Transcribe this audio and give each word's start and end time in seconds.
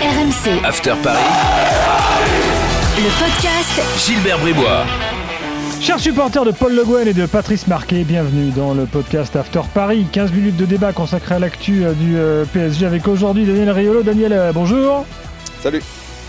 RMC, 0.00 0.64
After 0.64 0.94
Paris, 1.02 1.18
le 2.98 3.18
podcast 3.18 4.06
Gilbert 4.06 4.38
Bribois. 4.38 4.84
Chers 5.80 5.98
supporters 5.98 6.44
de 6.44 6.52
Paul 6.52 6.76
Le 6.76 6.84
Guen 6.84 7.08
et 7.08 7.12
de 7.12 7.26
Patrice 7.26 7.66
Marquet, 7.66 8.04
bienvenue 8.04 8.52
dans 8.52 8.74
le 8.74 8.86
podcast 8.86 9.34
After 9.34 9.62
Paris. 9.74 10.06
15 10.12 10.30
minutes 10.32 10.56
de 10.56 10.66
débat 10.66 10.92
consacré 10.92 11.34
à 11.34 11.38
l'actu 11.40 11.84
euh, 11.84 11.94
du 11.94 12.16
euh, 12.16 12.44
PSG 12.44 12.86
avec 12.86 13.08
aujourd'hui 13.08 13.44
Daniel 13.44 13.70
Riolo. 13.70 14.02
Daniel, 14.04 14.32
euh, 14.32 14.52
bonjour. 14.52 15.04
Salut. 15.60 15.82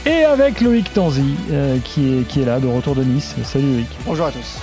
Et 0.08 0.24
avec 0.24 0.62
Loïc 0.62 0.92
Tanzi 0.92 1.36
euh, 1.52 1.78
qui, 1.84 2.22
est, 2.22 2.28
qui 2.28 2.42
est 2.42 2.46
là, 2.46 2.60
de 2.60 2.66
retour 2.66 2.96
de 2.96 3.04
Nice. 3.04 3.36
Salut 3.44 3.72
Loïc. 3.74 3.90
Bonjour 4.04 4.26
à 4.26 4.32
tous. 4.32 4.58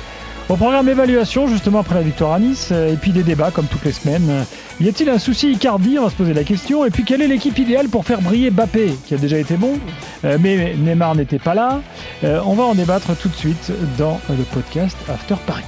Au 0.49 0.55
programme 0.55 0.89
évaluation, 0.89 1.49
justement 1.49 1.81
après 1.81 1.97
la 1.97 2.03
victoire 2.03 2.33
à 2.35 2.39
Nice, 2.39 2.69
euh, 2.71 2.93
et 2.93 2.97
puis 2.97 3.11
des 3.11 3.25
débats 3.25 3.51
comme 3.51 3.67
toutes 3.67 3.85
les 3.85 3.91
semaines. 3.91 4.29
Euh, 4.31 4.45
Y 4.79 4.89
a-t-il 4.91 5.09
un 5.11 5.19
souci 5.19 5.51
Icardi 5.53 5.99
On 5.99 6.05
va 6.05 6.11
se 6.11 6.15
poser 6.15 6.35
la 6.35 6.45
question. 6.45 6.85
Et 6.85 6.91
puis 6.91 7.03
quelle 7.03 7.21
est 7.21 7.27
l'équipe 7.27 7.59
idéale 7.59 7.89
pour 7.89 8.05
faire 8.05 8.23
briller 8.23 8.51
Bappé, 8.51 8.93
qui 9.07 9.15
a 9.15 9.19
déjà 9.19 9.39
été 9.39 9.57
bon, 9.57 9.81
euh, 10.25 10.39
mais 10.41 10.77
Neymar 10.77 11.17
n'était 11.17 11.41
pas 11.41 11.55
là 11.55 11.83
On 12.23 12.55
va 12.55 12.63
en 12.63 12.75
débattre 12.77 13.17
tout 13.19 13.29
de 13.29 13.35
suite 13.35 13.73
dans 13.99 14.21
le 14.29 14.45
podcast 14.45 14.97
After 15.09 15.35
Paris. 15.47 15.65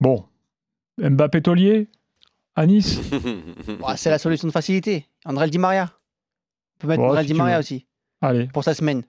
Bon, 0.00 0.24
Mbappé 0.98 1.42
taulier 1.42 1.88
à 2.56 2.66
Nice. 2.66 2.98
C'est 3.96 4.10
la 4.10 4.18
solution 4.18 4.48
de 4.48 4.52
facilité. 4.52 5.06
André 5.24 5.48
Di 5.48 5.58
Maria. 5.58 5.90
On 6.76 6.80
peut 6.80 6.88
mettre 6.88 7.02
André 7.02 7.22
si 7.22 7.28
Di 7.28 7.34
Maria 7.34 7.60
aussi 7.60 7.86
Allez. 8.20 8.46
pour 8.52 8.64
sa 8.64 8.74
semaine. 8.74 9.02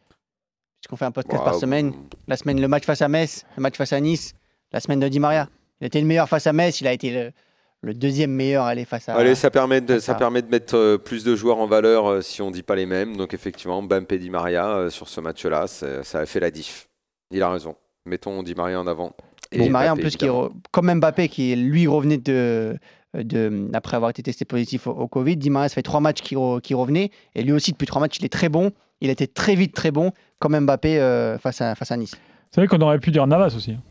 Puisqu'on 0.84 0.98
fait 0.98 1.06
un 1.06 1.12
podcast 1.12 1.40
Wow. 1.40 1.46
par 1.46 1.56
semaine. 1.56 1.94
La 2.28 2.36
semaine, 2.36 2.60
le 2.60 2.68
match 2.68 2.84
face 2.84 3.02
à 3.02 3.08
Metz, 3.08 3.46
le 3.56 3.62
match 3.62 3.78
face 3.78 3.94
à 3.94 4.02
Nice, 4.02 4.34
la 4.74 4.82
semaine 4.82 5.00
de 5.00 5.08
Di 5.08 5.18
Maria. 5.18 5.48
Il 5.80 5.86
a 5.86 5.88
été 5.88 6.02
le 6.02 6.06
meilleur 6.06 6.28
face 6.28 6.46
à 6.46 6.52
Metz, 6.52 6.82
il 6.82 6.88
a 6.88 6.92
été 6.92 7.10
le, 7.12 7.32
le 7.80 7.94
deuxième 7.94 8.32
meilleur 8.32 8.66
aller 8.66 8.84
face 8.84 9.08
à. 9.08 9.14
Allez, 9.16 9.34
ça 9.34 9.50
permet 9.50 9.80
de, 9.80 9.94
ça. 10.00 10.08
ça 10.08 10.16
permet 10.16 10.42
de 10.42 10.50
mettre 10.50 10.76
euh, 10.76 10.98
plus 10.98 11.24
de 11.24 11.38
joueurs 11.38 11.60
en 11.60 11.68
valeur 11.68 12.08
euh, 12.08 12.22
si 12.22 12.42
on 12.42 12.52
dit 12.52 12.64
pas 12.64 12.76
les 12.76 12.86
mêmes. 12.86 13.16
Donc 13.16 13.34
effectivement, 13.34 13.82
Mbappé 13.82 14.18
Di 14.18 14.30
Maria 14.30 14.68
euh, 14.76 14.90
sur 14.90 15.08
ce 15.08 15.22
match-là, 15.22 15.68
ça 15.68 16.20
a 16.20 16.26
fait 16.26 16.42
la 16.42 16.52
diff. 16.52 16.90
Il 17.32 17.42
a 17.44 17.50
raison. 17.50 17.76
Mettons 18.06 18.44
Di 18.44 18.54
Maria 18.54 18.82
en 18.82 18.86
avant. 18.88 19.14
Et 19.54 19.60
Di 19.60 19.70
Maria 19.70 19.94
en 19.94 19.96
plus, 19.96 20.18
qui, 20.18 20.28
comme 20.72 20.94
Mbappé, 20.94 21.30
qui 21.30 21.56
lui 21.56 21.88
revenait 21.88 22.18
de, 22.18 22.78
de, 23.14 23.70
après 23.72 23.96
avoir 23.96 24.10
été 24.10 24.22
testé 24.22 24.44
positif 24.44 24.86
au, 24.88 24.92
au 24.92 25.08
Covid. 25.08 25.38
Di 25.38 25.50
Maria, 25.50 25.70
ça 25.70 25.76
fait 25.76 25.82
trois 25.82 26.02
matchs 26.02 26.22
qui, 26.22 26.36
qui 26.62 26.74
revenait. 26.74 27.10
Et 27.36 27.44
lui 27.44 27.54
aussi, 27.54 27.72
depuis 27.72 27.88
trois 27.88 28.02
matchs, 28.02 28.18
il 28.20 28.26
est 28.26 28.30
très 28.34 28.50
bon. 28.50 28.74
Il 29.04 29.10
était 29.10 29.28
très 29.28 29.54
vite 29.56 29.76
très 29.76 29.92
bon, 29.92 30.12
comme 30.40 30.58
Mbappé 30.58 31.00
euh, 31.00 31.38
face, 31.38 31.60
à, 31.62 31.76
face 31.76 31.92
à 31.92 31.98
Nice. 31.98 32.16
C'est 32.52 32.62
vrai 32.62 32.68
qu'on 32.68 32.82
aurait 32.82 33.00
pu 33.00 33.12
dire 33.12 33.28
Navas 33.28 33.54
aussi. 33.56 33.72
hein. 33.74 33.82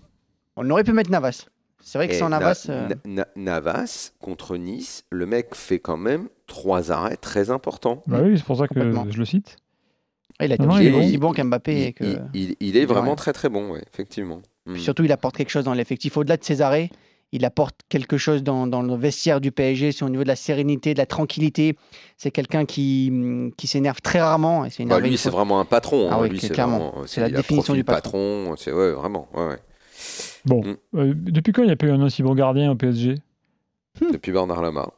On 0.57 0.69
aurait 0.71 0.85
pu 0.85 0.93
mettre 0.93 1.11
Navas. 1.11 1.47
C'est 1.85 1.99
vrai 1.99 2.09
que 2.09 2.15
Et 2.15 2.19
sans 2.19 2.29
Na- 2.31 2.39
Navas. 2.39 2.67
euh, 2.71 2.89
Na- 2.89 2.95
Na- 3.05 3.29
Navas 3.37 4.13
contre 4.21 4.57
Nice, 4.57 5.05
le 5.11 5.27
mec 5.27 5.55
fait 5.55 5.81
quand 5.81 5.97
même 5.97 6.29
trois 6.47 6.91
arrêts 6.93 7.17
très 7.17 7.51
importants. 7.51 8.03
Bah 8.07 8.21
oui, 8.23 8.39
c'est 8.39 8.45
pour 8.45 8.57
ça 8.57 8.67
que 8.69 8.75
je 9.11 9.19
le 9.19 9.25
cite. 9.25 9.57
Il 10.41 10.51
a 10.51 10.55
été 10.55 10.65
Non, 10.65 10.75
aussi, 10.75 10.85
il 10.87 10.95
est 10.95 10.99
aussi 10.99 11.19
bon. 11.19 11.29
bon 11.29 11.35
qu'Mbappé. 11.35 11.89
Il, 11.89 11.93
que... 11.95 12.05
il- 12.05 12.21
il- 12.35 12.57
il 12.61 12.77
est 12.79 12.87
vraiment 12.87 13.11
Ouais. 13.11 13.17
très 13.17 13.33
très 13.35 13.49
bon, 13.49 13.71
ouais, 13.73 13.83
effectivement. 13.93 14.41
Mm. 14.67 14.73
Puis 14.75 14.83
surtout, 14.83 15.05
il 15.05 15.13
apporte 15.13 15.37
quelque 15.37 15.51
chose 15.51 15.65
dans 15.65 15.75
l'effectif. 15.75 16.17
Au-delà 16.17 16.37
de 16.39 16.45
ses 16.45 16.63
arrêts, 16.63 16.91
il 17.33 17.45
apporte 17.45 17.81
quelque 17.89 18.19
chose 18.19 18.43
dans, 18.43 18.67
dans 18.67 18.83
le 18.83 18.95
vestiaire 18.95 19.41
du 19.41 19.51
PSG. 19.53 19.93
C'est 19.93 20.05
au 20.05 20.09
niveau 20.11 20.23
de 20.23 20.29
la 20.29 20.37
sérénité, 20.37 20.93
de 20.95 20.99
la 20.99 21.07
tranquillité. 21.07 21.77
C'est 22.19 22.31
quelqu'un 22.31 22.65
qui, 22.67 23.09
hum, 23.11 23.53
qui 23.57 23.67
s'énerve 23.67 24.01
très 24.03 24.21
rarement. 24.21 24.65
Et 24.65 24.71
c'est 24.71 24.85
Bah, 24.85 25.01
lui, 25.01 25.17
c'est 25.17 25.31
vraiment 25.31 25.59
un 25.61 25.65
patron. 25.65 26.09
Ah 26.11 26.15
hein. 26.17 26.19
oui, 26.23 26.29
Lui, 26.29 26.41
c'est 26.41 27.21
la 27.21 27.31
définition 27.31 27.75
du 27.75 27.85
patron. 27.85 28.55
C'est 28.57 28.73
ouais, 28.73 28.93
vraiment. 28.93 29.29
ouais, 29.35 29.47
ouais. 29.47 29.59
Bon, 30.45 30.63
Mm. 30.65 30.77
euh, 30.99 31.15
depuis 31.17 31.53
quand 31.53 31.63
il 31.63 31.67
n'y 31.67 31.73
a 31.73 31.77
pas 31.77 31.87
eu 31.87 31.91
un 31.93 32.03
aussi 32.03 32.23
bon 32.23 32.35
gardien 32.35 32.71
au 32.73 32.75
PSG 32.75 33.15
Depuis 34.13 34.33
Bernard 34.33 34.61
Lama. 34.63 34.89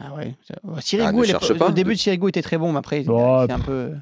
Ah 0.00 0.14
ouais. 0.14 0.34
ouais, 0.64 0.80
Sirigu, 0.80 1.22
Ah, 1.34 1.54
pas. 1.58 1.68
le 1.68 1.74
début 1.74 1.94
de 1.94 1.98
Sirigu 1.98 2.28
était 2.28 2.42
très 2.42 2.56
bon, 2.58 2.72
mais 2.72 2.78
après, 2.78 3.04
Oh, 3.08 3.44
c'est 3.46 3.52
un 3.52 3.58
peu. 3.58 3.92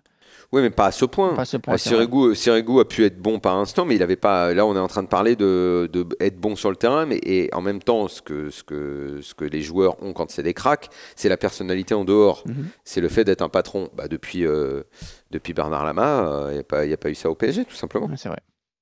Oui, 0.52 0.62
mais 0.62 0.70
pas 0.70 0.86
à 0.86 0.92
ce 0.92 1.04
point. 1.04 1.34
Pas 1.34 1.42
à 1.42 1.44
ce 1.44 1.56
point, 1.56 1.74
Ah, 1.74 1.76
vrai. 1.76 1.88
Sirigu, 2.06 2.34
Sirigu 2.34 2.80
a 2.80 2.84
pu 2.84 3.04
être 3.04 3.20
bon 3.20 3.38
par 3.38 3.56
instant, 3.56 3.84
mais 3.84 3.96
il 3.96 4.02
avait 4.02 4.16
pas. 4.16 4.54
Là, 4.54 4.64
on 4.66 4.74
est 4.76 4.80
en 4.80 4.86
train 4.88 5.02
de 5.02 5.08
parler 5.08 5.36
de, 5.36 5.88
de 5.92 6.06
être 6.20 6.38
bon 6.38 6.56
sur 6.56 6.70
le 6.70 6.76
terrain, 6.76 7.06
mais 7.06 7.18
et 7.22 7.52
en 7.54 7.60
même 7.60 7.82
temps, 7.82 8.08
ce 8.08 8.22
que 8.22 8.50
ce 8.50 8.62
que 8.62 9.18
ce 9.22 9.34
que 9.34 9.44
les 9.44 9.62
joueurs 9.62 10.02
ont 10.02 10.12
quand 10.12 10.30
c'est 10.30 10.42
des 10.42 10.54
cracks, 10.54 10.88
c'est 11.16 11.28
la 11.28 11.36
personnalité 11.36 11.94
en 11.94 12.04
dehors. 12.04 12.42
Mhm. 12.46 12.68
C'est 12.84 13.00
le 13.00 13.08
fait 13.08 13.24
d'être 13.24 13.42
un 13.42 13.48
patron. 13.48 13.88
Bah, 13.96 14.08
depuis 14.08 14.46
euh, 14.46 14.82
depuis 15.30 15.52
Bernard 15.52 15.84
Lama, 15.84 16.48
il 16.50 16.54
n'y 16.54 16.60
a 16.92 16.96
pas 16.96 17.08
a 17.08 17.10
eu 17.10 17.14
ça 17.14 17.28
au 17.30 17.34
PSG, 17.34 17.64
tout 17.64 17.74
simplement. 17.76 18.06
Ouais, 18.06 18.16
c'est 18.16 18.28
vrai. 18.28 18.38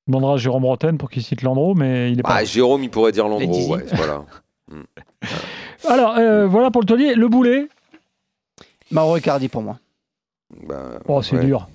On 0.07 0.13
demandera 0.13 0.35
à 0.35 0.37
Jérôme 0.37 0.63
Bretagne 0.63 0.99
pour 0.99 1.09
qu'il 1.09 1.23
cite 1.23 1.41
Landreau, 1.41 1.75
mais 1.75 2.13
il 2.13 2.19
est 2.19 2.23
pas. 2.23 2.35
Bah, 2.35 2.45
Jérôme, 2.45 2.83
il 2.85 2.91
pourrait 2.91 3.13
dire 3.13 3.27
Landreau. 3.27 3.75
Ouais, 3.75 3.85
voilà. 3.93 4.25
Alors, 5.89 6.17
euh, 6.19 6.47
voilà 6.47 6.71
pour 6.71 6.83
le 6.83 6.87
taulier. 6.87 7.15
Le 7.15 7.29
boulet, 7.29 7.69
Mauro 8.91 9.17
Icardi 9.17 9.49
pour 9.49 9.63
moi. 9.63 9.79
Bah, 10.67 11.01
oh, 11.09 11.23
c'est 11.23 11.37
ouais. 11.37 11.45
dur. 11.45 11.69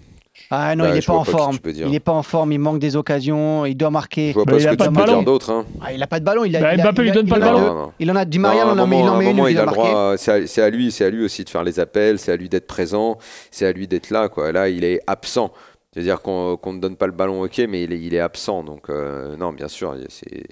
Ah 0.51 0.73
non, 0.75 0.85
Bah, 0.85 0.89
il 0.91 0.95
n'est 0.95 1.01
pas 1.01 1.13
en 1.13 1.25
pas 1.25 1.31
forme. 1.31 1.57
Il 1.65 1.89
n'est 1.89 1.99
pas 1.99 2.13
en 2.13 2.23
forme, 2.23 2.53
il 2.53 2.59
manque 2.59 2.79
des 2.79 2.95
occasions, 2.95 3.65
il 3.65 3.75
doit 3.75 3.89
marquer. 3.89 4.29
Je 4.29 4.33
vois 4.35 4.45
Bah, 4.45 4.53
pas 4.53 4.57
il 4.57 4.61
ce 4.63 4.67
a 4.67 4.71
que 4.71 4.75
pas 4.77 4.83
tu 4.85 4.89
de 4.91 4.95
peux 4.95 5.01
ballon. 5.01 5.17
dire 5.17 5.25
d'autre. 5.25 5.49
Hein. 5.51 5.65
Ah, 5.81 5.91
il 5.91 5.99
n'a 5.99 6.07
pas 6.07 6.19
de 6.21 6.25
ballon. 6.25 6.45
Il 6.45 6.55
a, 6.55 6.61
Bah, 6.61 6.73
il 6.75 6.79
a- 6.79 6.83
Mbappé 6.85 7.01
il 7.01 7.03
lui 7.03 7.09
a- 7.09 7.13
donne 7.13 7.25
il 7.25 7.29
pas 7.29 7.35
le 7.39 7.41
ballon. 7.45 7.59
deux. 7.59 7.65
Non, 7.65 7.73
non. 7.75 7.91
Il 7.99 8.09
en 8.11 8.15
a 8.15 8.23
du 8.25 8.39
Maria, 8.39 8.61
il 8.63 8.67
en 8.67 8.69
a, 8.71 8.75
mais 8.75 8.81
moment- 8.81 8.99
il 8.99 9.07
à 9.07 9.11
en 9.11 9.15
un 9.15 9.17
met 9.19 9.31
une, 9.31 9.37
il 9.51 9.57
a 9.59 9.65
le 9.65 9.71
droit. 9.71 10.17
C'est 10.17 10.61
à, 10.61 10.69
lui, 10.69 10.91
c'est 10.91 11.03
à 11.03 11.09
lui 11.09 11.25
aussi 11.25 11.43
de 11.43 11.49
faire 11.49 11.63
les 11.65 11.79
appels. 11.81 12.19
C'est 12.19 12.31
à 12.31 12.37
lui 12.37 12.47
d'être 12.47 12.67
présent. 12.67 13.17
C'est 13.51 13.65
à 13.65 13.73
lui 13.73 13.87
d'être 13.87 14.11
là. 14.11 14.29
Quoi. 14.29 14.51
Là, 14.53 14.69
il 14.69 14.83
est 14.85 15.01
absent. 15.07 15.51
C'est-à-dire 15.93 16.21
qu'on 16.21 16.57
ne 16.67 16.79
donne 16.79 16.95
pas 16.95 17.07
le 17.07 17.11
ballon, 17.13 17.41
ok, 17.41 17.61
mais 17.67 17.83
il 17.83 17.91
est, 17.91 17.99
il 17.99 18.13
est 18.13 18.19
absent. 18.19 18.63
Donc 18.63 18.89
euh, 18.89 19.35
non, 19.35 19.51
bien 19.51 19.67
sûr, 19.67 19.95
c'est. 20.07 20.45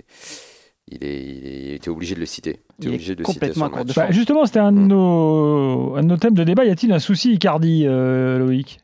Il, 0.90 1.04
est- 1.04 1.24
il 1.24 1.74
était 1.76 1.90
obligé 1.90 2.16
de 2.16 2.20
le 2.20 2.26
citer. 2.26 2.60
Est 2.84 2.88
obligé 2.88 3.16
de 3.16 3.24
complètement 3.24 3.66
citer 3.66 3.80
de 3.82 3.88
match. 3.88 3.96
Bah, 3.96 4.12
justement, 4.12 4.46
c'était 4.46 4.60
un, 4.60 4.72
de 4.72 4.80
nos, 4.80 5.96
un 5.96 6.02
de 6.02 6.08
nos 6.08 6.18
thèmes 6.18 6.36
de 6.36 6.44
débat. 6.44 6.66
Y 6.66 6.70
a-t-il 6.70 6.92
un 6.94 7.00
souci 7.00 7.34
Icardi, 7.34 7.86
euh, 7.86 8.38
Loïc? 8.38 8.80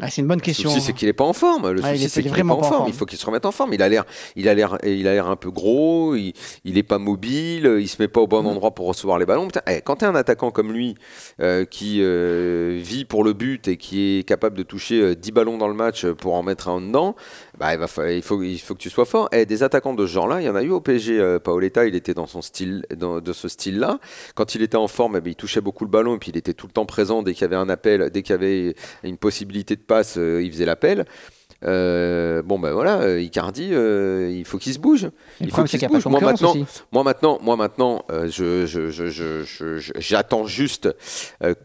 Ah, 0.00 0.08
c'est 0.10 0.20
une 0.22 0.26
bonne 0.28 0.38
Le 0.38 0.42
question. 0.44 0.70
souci, 0.70 0.80
c'est 0.80 0.92
qu'il 0.92 1.06
n'est 1.08 1.12
pas 1.12 1.24
en 1.24 1.32
forme. 1.32 1.70
Le 1.70 1.80
Ah, 1.84 1.92
il 1.92 1.96
souci, 1.96 2.04
est- 2.04 2.08
c'est 2.08 2.20
il 2.20 2.26
est 2.26 2.30
qu'il 2.30 2.42
n'est 2.42 2.48
pas 2.48 2.54
en 2.54 2.62
forme. 2.62 2.72
forme. 2.74 2.88
Il 2.88 2.94
faut 2.94 3.06
qu'il 3.06 3.18
se 3.18 3.26
remette 3.26 3.46
en 3.46 3.52
forme. 3.52 3.72
Il 3.74 3.82
a 3.82 3.88
l'air, 3.88 4.04
il 4.36 4.48
a 4.48 4.54
l'air, 4.54 4.78
il 4.84 5.06
a 5.06 5.12
l'air 5.12 5.28
un 5.28 5.36
peu 5.36 5.50
gros. 5.50 6.14
Il, 6.14 6.32
il 6.64 6.78
est 6.78 6.82
pas 6.82 6.98
mobile. 6.98 7.76
Il 7.80 7.88
se 7.88 8.00
met 8.00 8.08
pas 8.08 8.20
au 8.20 8.26
Mm. 8.26 8.30
bon 8.30 8.46
endroit 8.46 8.70
pour 8.74 8.86
recevoir 8.86 9.18
les 9.18 9.26
ballons. 9.26 9.46
Putain, 9.46 9.62
eh, 9.68 9.80
quand 9.82 9.96
tu 9.96 10.04
es 10.04 10.08
un 10.08 10.14
attaquant 10.14 10.50
comme 10.50 10.72
lui, 10.72 10.94
euh, 11.40 11.64
qui 11.64 11.98
euh, 12.00 12.78
vit 12.82 13.04
pour 13.04 13.24
le 13.24 13.32
but 13.32 13.68
et 13.68 13.76
qui 13.76 14.18
est 14.18 14.22
capable 14.28 14.56
de 14.56 14.62
toucher 14.62 15.00
euh, 15.00 15.14
10 15.14 15.32
ballons 15.32 15.58
dans 15.58 15.68
le 15.68 15.74
match 15.74 16.06
pour 16.06 16.34
en 16.34 16.42
mettre 16.42 16.68
un 16.68 16.80
dedans, 16.80 17.14
bah, 17.58 17.72
il, 17.74 17.78
va 17.78 17.86
fa- 17.86 18.10
il, 18.12 18.22
faut, 18.22 18.42
il 18.42 18.58
faut 18.58 18.74
que 18.74 18.80
tu 18.80 18.90
sois 18.90 19.04
fort. 19.04 19.28
Et 19.32 19.46
des 19.46 19.62
attaquants 19.62 19.94
de 19.94 20.06
ce 20.06 20.12
genre-là, 20.12 20.40
il 20.40 20.46
y 20.46 20.48
en 20.48 20.54
a 20.56 20.62
eu 20.62 20.70
au 20.70 20.80
PSG. 20.80 21.18
Euh, 21.20 21.38
Paoletta, 21.38 21.86
il 21.86 21.94
était 21.94 22.14
dans 22.14 22.26
son 22.26 22.42
style, 22.42 22.84
dans, 22.96 23.20
de 23.20 23.32
ce 23.32 23.48
style-là. 23.48 23.98
Quand 24.34 24.54
il 24.54 24.62
était 24.62 24.76
en 24.76 24.88
forme, 24.88 25.16
eh 25.16 25.20
ben, 25.20 25.30
il 25.30 25.36
touchait 25.36 25.60
beaucoup 25.60 25.84
le 25.84 25.90
ballon 25.90 26.14
et 26.16 26.18
puis 26.18 26.30
il 26.30 26.36
était 26.36 26.54
tout 26.54 26.66
le 26.66 26.72
temps 26.72 26.86
présent 26.86 27.22
dès 27.22 27.32
qu'il 27.34 27.42
y 27.42 27.44
avait 27.44 27.56
un 27.56 27.68
appel, 27.68 28.10
dès 28.10 28.22
qu'il 28.22 28.32
y 28.32 28.38
avait 28.38 28.74
une 29.04 29.16
possibilité 29.16 29.76
de 29.76 29.80
euh, 30.16 30.42
il 30.42 30.50
faisait 30.52 30.64
l'appel. 30.64 31.04
Euh, 31.64 32.42
bon 32.42 32.58
ben 32.58 32.72
voilà, 32.72 33.00
euh, 33.00 33.20
Icardi, 33.20 33.70
euh, 33.72 34.30
il 34.32 34.44
faut 34.44 34.58
qu'il 34.58 34.72
se 34.72 34.78
bouge. 34.78 35.04
Le 35.40 35.46
Il 35.46 35.50
faut 35.50 35.64
qu'il 35.64 35.78
se 35.78 35.86
bouge. 35.86 36.06
Moi 36.06 36.20
maintenant, 36.20 36.54
moi 36.92 37.04
maintenant, 37.04 37.38
moi 37.42 37.56
maintenant, 37.56 38.04
euh, 38.10 38.28
je, 38.30 39.92
j'attends 39.98 40.46
juste 40.46 40.88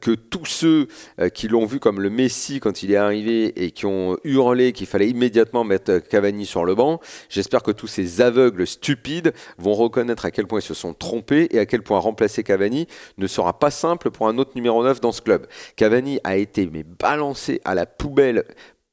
que 0.01 0.11
tous 0.11 0.45
ceux 0.45 0.87
qui 1.33 1.47
l'ont 1.47 1.65
vu 1.65 1.79
comme 1.79 2.01
le 2.01 2.09
Messi 2.09 2.59
quand 2.59 2.83
il 2.83 2.91
est 2.91 2.97
arrivé 2.97 3.63
et 3.63 3.71
qui 3.71 3.85
ont 3.85 4.17
hurlé 4.23 4.73
qu'il 4.73 4.87
fallait 4.87 5.09
immédiatement 5.09 5.63
mettre 5.63 5.99
Cavani 5.99 6.45
sur 6.45 6.65
le 6.65 6.75
banc, 6.75 6.99
j'espère 7.29 7.63
que 7.63 7.71
tous 7.71 7.87
ces 7.87 8.21
aveugles 8.21 8.67
stupides 8.67 9.33
vont 9.57 9.73
reconnaître 9.73 10.25
à 10.25 10.31
quel 10.31 10.47
point 10.47 10.59
ils 10.59 10.63
se 10.63 10.73
sont 10.73 10.93
trompés 10.93 11.47
et 11.51 11.59
à 11.59 11.65
quel 11.65 11.81
point 11.81 11.99
remplacer 11.99 12.43
Cavani 12.43 12.87
ne 13.17 13.27
sera 13.27 13.57
pas 13.59 13.71
simple 13.71 14.11
pour 14.11 14.27
un 14.27 14.37
autre 14.37 14.51
numéro 14.55 14.83
9 14.83 14.99
dans 15.01 15.11
ce 15.11 15.21
club. 15.21 15.47
Cavani 15.75 16.19
a 16.23 16.37
été 16.37 16.69
mais 16.71 16.83
balancé 16.83 17.61
à 17.63 17.75
la 17.75 17.85
poubelle 17.85 18.45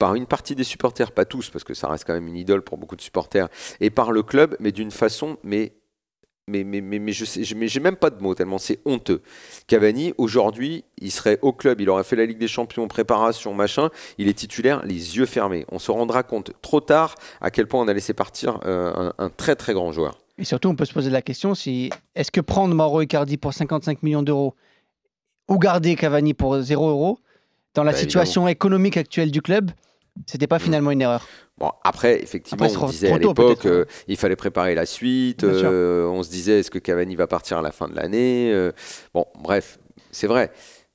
par 0.03 0.17
une 0.17 0.27
partie 0.27 0.57
des 0.57 0.65
supporters, 0.65 1.13
pas 1.13 1.25
tous, 1.25 1.49
parce 1.51 1.63
que 1.63 1.75
ça 1.75 1.87
reste 1.87 2.05
quand 2.05 2.13
même 2.13 2.27
une 2.27 2.37
idole 2.37 2.63
pour 2.63 2.77
beaucoup 2.77 2.97
de 2.97 3.01
supporters, 3.01 3.49
et 3.79 3.89
par 3.89 4.11
le 4.11 4.25
club, 4.25 4.57
mais 4.59 4.73
d'une 4.73 4.91
façon, 4.91 5.37
mais 5.45 5.75
mais, 6.49 6.65
mais, 6.65 6.81
mais, 6.81 6.99
mais 6.99 7.13
je 7.13 7.25
sais, 7.25 7.43
mais 7.55 7.69
j'ai 7.69 7.79
même 7.79 7.95
pas 7.95 8.11
de 8.11 8.21
mots 8.21 8.35
tellement 8.35 8.59
c'est 8.59 8.81
honteux. 8.85 9.23
Cavani, 9.69 10.13
aujourd'hui, 10.19 10.85
il 10.99 11.13
serait 11.13 11.39
au 11.41 11.53
club, 11.53 11.81
il 11.81 11.89
aurait 11.89 12.03
fait 12.03 12.17
la 12.17 12.27
Ligue 12.27 12.39
des 12.39 12.49
Champions, 12.49 12.89
préparation, 12.89 13.55
machin, 13.55 13.91
il 14.19 14.27
est 14.27 14.35
titulaire, 14.35 14.85
les 14.85 15.19
yeux 15.19 15.25
fermés. 15.27 15.67
On 15.71 15.79
se 15.79 15.93
rendra 15.93 16.25
compte 16.25 16.51
trop 16.63 16.81
tard 16.81 17.15
à 17.41 17.53
quel 17.53 17.69
point 17.69 17.81
on 17.81 17.87
a 17.87 17.93
laissé 17.93 18.13
partir 18.13 18.59
euh, 18.65 18.93
un, 18.97 19.13
un 19.25 19.31
très 19.31 19.55
très 19.55 19.73
grand 19.73 19.93
joueur. 19.93 20.19
Et 20.37 20.45
surtout, 20.45 20.69
on 20.69 20.75
peut 20.75 20.85
se 20.85 20.95
poser 20.95 21.11
la 21.11 21.23
question 21.23 21.55
si 21.55 21.91
est-ce 22.17 22.33
que 22.33 22.41
prendre 22.41 22.75
Mauro 22.75 23.03
Icardi 23.03 23.37
pour 23.37 23.55
55 23.55 24.03
millions 24.03 24.25
d'euros 24.25 24.57
ou 25.49 25.61
garder 25.61 25.95
Cavani 25.95 26.35
pour 26.35 26.61
0 26.61 26.89
euros 26.89 27.21
dans 27.75 27.85
la 27.85 27.93
Bah, 27.93 27.99
situation 27.99 28.49
économique 28.49 28.97
actuelle 28.97 29.31
du 29.31 29.43
club, 29.43 29.71
c'était 30.27 30.47
pas 30.47 30.57
Mm. 30.57 30.61
finalement 30.61 30.91
une 30.91 31.03
erreur. 31.03 31.27
Bon, 31.59 31.71
après, 31.85 32.23
effectivement, 32.23 32.65
Après, 32.67 32.77
on 32.77 32.87
disait 32.87 33.13
à 33.13 33.19
l'époque, 33.19 33.37
peut-être, 33.37 33.67
euh, 33.67 33.85
il 34.09 34.17
fallait 34.17 34.37
préparer 34.37 34.75
la 34.75 34.87
suite. 34.87 35.45
Euh, 35.45 36.07
on 36.07 36.23
se 36.23 36.31
disait, 36.31 36.61
est-ce 36.61 36.71
que 36.71 36.79
Cavani 36.79 37.15
va 37.15 37.27
partir 37.27 37.59
à 37.59 37.63
la 37.63 37.71
fin 37.71 37.89
de 37.89 37.95
l'année 37.95 38.51
euh, 38.53 38.73
Bon, 39.15 39.27
bref, 39.41 39.79
c'est 40.11 40.27
vrai. 40.27 40.51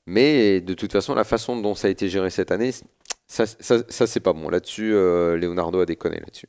Mais 0.06 0.60
de 0.60 0.74
toute 0.74 0.92
façon, 0.92 1.14
la 1.14 1.24
façon 1.24 1.60
dont 1.60 1.74
ça 1.74 1.88
a 1.88 1.90
été 1.90 2.08
géré 2.08 2.30
cette 2.30 2.50
année, 2.50 2.70
ça, 3.26 3.44
ça, 3.46 3.76
ça, 3.88 4.06
c'est 4.06 4.20
pas 4.20 4.32
bon. 4.32 4.48
Là-dessus, 4.50 4.92
euh, 4.94 5.36
Leonardo 5.36 5.80
a 5.80 5.86
déconné 5.86 6.16
là-dessus. 6.16 6.46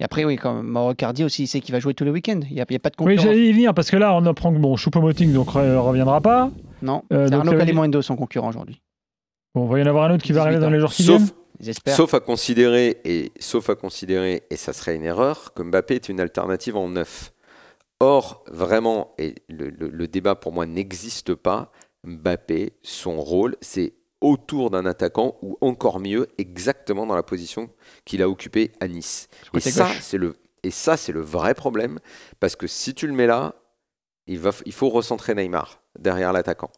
Et 0.00 0.04
après, 0.04 0.24
oui, 0.24 0.36
quand 0.36 0.62
Mauro 0.62 0.94
Cardi 0.94 1.22
aussi, 1.22 1.44
il 1.44 1.46
sait 1.46 1.60
qu'il 1.60 1.72
va 1.72 1.78
jouer 1.78 1.94
tous 1.94 2.04
les 2.04 2.10
week-ends. 2.10 2.40
Il 2.48 2.54
n'y 2.54 2.60
a, 2.60 2.64
il 2.68 2.72
y 2.72 2.76
a 2.76 2.78
pas 2.78 2.88
de 2.90 2.94
Oui, 2.98 3.14
concurrence. 3.16 3.24
j'allais 3.24 3.46
y 3.48 3.52
venir 3.52 3.74
parce 3.74 3.90
que 3.90 3.96
là, 3.96 4.14
on 4.14 4.24
apprend 4.26 4.52
que 4.52 4.58
bon, 4.58 4.74
Choupo-Moting 4.76 5.32
donc 5.32 5.54
ne 5.54 5.76
reviendra 5.76 6.20
pas. 6.20 6.50
non, 6.80 7.04
Euh, 7.12 7.26
c'est 7.28 7.34
Arnaud 7.34 7.50
dire- 7.52 7.58
Calimundo, 7.60 8.02
son 8.02 8.16
concurrent 8.16 8.48
aujourd'hui. 8.48 8.80
Bon, 9.54 9.66
il 9.66 9.70
va 9.72 9.78
y 9.78 9.82
en 9.82 9.86
avoir 9.86 10.04
un 10.10 10.14
autre 10.14 10.24
qui 10.24 10.32
va 10.32 10.40
18 10.40 10.46
arriver 10.48 10.60
dans 10.60 10.66
ans. 10.68 10.70
les 10.70 10.80
jours 10.80 10.92
qui 10.92 11.02
viennent. 11.04 11.28
Sauf, 11.94 12.14
à 12.14 12.20
considérer, 12.20 13.00
et 13.04 13.32
sauf 13.38 13.70
à 13.70 13.74
considérer, 13.74 14.42
et 14.50 14.56
ça 14.56 14.72
serait 14.72 14.96
une 14.96 15.04
erreur, 15.04 15.54
que 15.54 15.62
Mbappé 15.62 15.94
est 15.94 16.08
une 16.08 16.20
alternative 16.20 16.76
en 16.76 16.88
neuf. 16.88 17.32
Or, 18.00 18.42
vraiment, 18.48 19.14
et 19.18 19.36
le, 19.48 19.70
le- 19.70 19.88
le 19.88 20.08
débat 20.08 20.34
pour 20.34 20.52
moi 20.52 20.66
n'existe 20.66 21.34
pas, 21.34 21.70
Mbappé, 22.04 22.72
son 22.82 23.20
rôle, 23.20 23.56
c'est 23.60 23.94
autour 24.20 24.70
d'un 24.70 24.86
attaquant 24.86 25.36
ou 25.42 25.56
encore 25.60 26.00
mieux, 26.00 26.26
exactement 26.38 27.06
dans 27.06 27.14
la 27.14 27.22
position 27.22 27.70
qu'il 28.04 28.22
a 28.22 28.28
occupée 28.28 28.72
à 28.80 28.88
Nice. 28.88 29.28
Et 29.54 29.60
ça, 29.70 29.86
c'est 30.00 30.18
le, 30.18 30.36
et 30.64 30.70
ça, 30.72 30.96
c'est 30.96 31.12
le 31.12 31.20
vrai 31.20 31.54
problème, 31.54 31.98
parce 32.40 32.56
que 32.56 32.66
si 32.66 32.94
tu 32.94 33.06
le 33.06 33.12
mets 33.12 33.26
là, 33.26 33.54
il, 34.26 34.38
va, 34.38 34.50
il 34.66 34.72
faut 34.72 34.88
recentrer 34.88 35.34
Neymar 35.34 35.80
derrière 35.98 36.32
l'attaquant. 36.32 36.70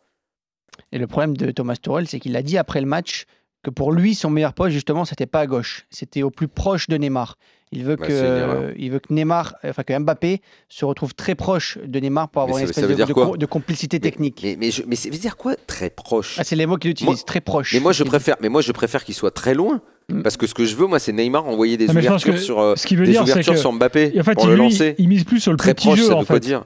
Et 0.92 0.98
le 0.98 1.06
problème 1.06 1.36
de 1.36 1.50
Thomas 1.50 1.76
Tuchel, 1.76 2.08
c'est 2.08 2.18
qu'il 2.20 2.36
a 2.36 2.42
dit 2.42 2.58
après 2.58 2.80
le 2.80 2.86
match 2.86 3.26
que 3.64 3.70
pour 3.70 3.90
lui, 3.92 4.14
son 4.14 4.30
meilleur 4.30 4.52
poste, 4.52 4.72
justement, 4.72 5.04
c'était 5.04 5.26
pas 5.26 5.40
à 5.40 5.46
gauche. 5.46 5.86
C'était 5.90 6.22
au 6.22 6.30
plus 6.30 6.46
proche 6.48 6.86
de 6.88 6.96
Neymar. 6.96 7.36
Il 7.72 7.82
veut, 7.82 7.96
Bah, 7.96 8.06
que, 8.06 8.12
c'est 8.12 8.74
il 8.78 8.92
veut 8.92 9.00
que 9.00 9.12
Neymar, 9.12 9.56
enfin 9.64 9.82
que 9.82 9.98
Mbappé 9.98 10.40
se 10.68 10.84
retrouve 10.84 11.12
très 11.14 11.34
proche 11.34 11.76
de 11.84 11.98
Neymar 11.98 12.28
pour 12.28 12.42
avoir 12.42 12.58
une 12.58 12.64
espèce 12.68 12.86
de, 12.86 13.46
complicité 13.46 13.98
technique. 13.98 14.40
Mais, 14.44 14.56
mais, 14.60 14.70
je- 14.70 14.82
mais 14.86 14.94
ça 14.94 15.08
veut 15.10 15.16
dire 15.18 15.36
quoi 15.36 15.56
Très 15.66 15.90
proche? 15.90 16.36
Ah, 16.38 16.44
c'est 16.44 16.54
les 16.54 16.66
mots 16.66 16.76
qu'il 16.76 16.92
utilise, 16.92 17.08
Moi- 17.16 17.24
très 17.26 17.40
proche. 17.40 17.72
Mais 17.74 17.80
moi, 17.80 17.90
je 17.92 18.04
préfère, 18.04 18.36
mais 18.40 18.48
moi, 18.48 18.60
je 18.60 18.70
préfère 18.70 19.02
qu'il 19.04 19.14
soit 19.14 19.32
très 19.32 19.54
loin. 19.54 19.80
Mm. 20.08 20.22
Parce 20.22 20.36
que 20.36 20.46
ce 20.46 20.54
que 20.54 20.64
je 20.66 20.76
veux, 20.76 20.86
moi, 20.86 21.00
c'est 21.00 21.12
Neymar 21.12 21.46
envoyer 21.46 21.76
des 21.76 21.86
Non, 21.86 21.96
ouvertures 21.96 22.38
sur, 22.38 22.60
euh, 22.60 22.76
Ce 22.76 22.86
qui 22.86 22.94
veut 22.94 23.06
des 23.06 23.12
dire, 23.12 23.24
c'est 23.26 23.32
ouvertures 23.32 23.54
que 23.54 23.58
sur 23.58 23.72
Mbappé 23.72 24.12
en 24.20 24.22
fait, 24.22 24.34
pour 24.34 24.44
il, 24.44 24.48
le 24.50 24.54
lui, 24.54 24.62
lancer. 24.62 24.94
il 24.98 25.08
mise 25.08 25.24
plus 25.24 25.40
sur 25.40 25.50
le 25.50 25.56
Très 25.58 25.74
petit 25.74 25.88
proche, 25.88 25.98
jeu 25.98 26.04
ça 26.08 26.14
en 26.16 26.20
veut 26.20 26.26
quoi 26.26 26.36
fait. 26.36 26.40
dire? 26.40 26.64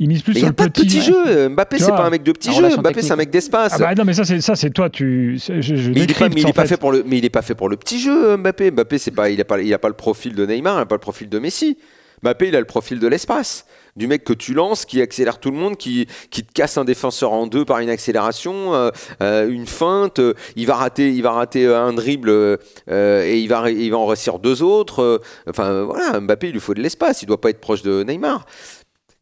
Il 0.00 0.08
mise 0.08 0.22
plus 0.22 0.32
Mais 0.34 0.40
il 0.40 0.42
sur 0.42 0.46
n'y 0.46 0.48
a 0.48 0.50
le 0.50 0.54
pas 0.54 0.66
de 0.66 0.70
petit 0.70 0.86
petit 0.86 1.02
jeu. 1.02 1.48
Mbappé, 1.48 1.76
Tu 1.76 1.82
c'est 1.82 1.90
pas 1.90 2.06
un 2.06 2.10
mec 2.10 2.22
de 2.22 2.30
petit 2.32 2.52
jeu. 2.52 2.76
Mbappé, 2.76 3.02
c'est 3.02 3.12
un 3.12 3.16
mec 3.16 3.30
d'espace. 3.30 3.72
Ah 3.74 3.78
bah 3.78 3.94
non 3.96 4.04
mais 4.04 4.14
ça 4.14 4.24
c'est 4.24 4.40
ça 4.40 4.54
c'est 4.54 4.70
toi 4.70 4.88
tu 4.88 5.38
je, 5.44 5.60
je 5.60 5.90
mais 5.90 6.02
il 6.02 6.10
est 6.10 6.14
pas, 6.14 6.28
décrypte, 6.28 6.34
mais 6.36 6.40
il 6.42 6.46
est 6.46 6.50
en 6.50 6.52
pas 6.52 6.62
fait. 6.62 6.68
fait 6.68 6.76
pour 6.76 6.92
le, 6.92 7.02
mais 7.04 7.18
il 7.18 7.24
est 7.24 7.30
pas 7.30 7.42
fait 7.42 7.54
pour 7.56 7.68
le 7.68 7.76
petit 7.76 7.98
jeu, 7.98 8.36
Mbappé. 8.36 8.70
Mbappé, 8.70 8.98
c'est 8.98 9.10
pas, 9.10 9.28
il 9.28 9.40
a 9.40 9.44
pas, 9.44 9.60
il 9.60 9.74
a 9.74 9.78
pas 9.78 9.88
le 9.88 9.94
profil 9.94 10.34
de 10.36 10.46
Neymar, 10.46 10.78
il 10.78 10.82
a 10.82 10.86
pas 10.86 10.94
le 10.94 11.00
profil 11.00 11.28
de 11.28 11.38
Messi. 11.40 11.76
Mbappé, 12.22 12.48
il 12.48 12.56
a 12.56 12.58
le 12.58 12.64
profil 12.66 12.98
de 12.98 13.06
l'espace, 13.06 13.64
du 13.94 14.08
mec 14.08 14.24
que 14.24 14.32
tu 14.32 14.52
lances, 14.52 14.84
qui 14.84 15.00
accélère 15.00 15.38
tout 15.38 15.52
le 15.52 15.56
monde, 15.56 15.76
qui, 15.76 16.08
qui 16.30 16.42
te 16.42 16.52
casse 16.52 16.76
un 16.76 16.84
défenseur 16.84 17.32
en 17.32 17.46
deux 17.46 17.64
par 17.64 17.78
une 17.78 17.90
accélération, 17.90 18.74
euh, 18.74 18.90
euh, 19.22 19.48
une 19.48 19.68
feinte. 19.68 20.18
euh, 20.18 20.34
il 20.56 20.66
va 20.66 20.74
rater, 20.74 21.12
il 21.12 21.22
va 21.22 21.30
rater 21.30 21.64
euh, 21.64 21.80
un 21.80 21.92
dribble 21.92 22.30
euh, 22.30 23.24
et 23.24 23.38
il 23.38 23.46
va, 23.48 23.70
il 23.70 23.88
va 23.92 23.98
en 23.98 24.06
réussir 24.06 24.40
deux 24.40 24.64
autres. 24.64 25.00
euh, 25.00 25.18
enfin 25.48 25.84
voilà, 25.84 26.18
Mbappé, 26.18 26.48
il 26.48 26.54
lui 26.54 26.60
faut 26.60 26.74
de 26.74 26.82
l'espace. 26.82 27.22
Il 27.22 27.26
doit 27.26 27.40
pas 27.40 27.50
être 27.50 27.60
proche 27.60 27.82
de 27.82 28.02
Neymar. 28.02 28.46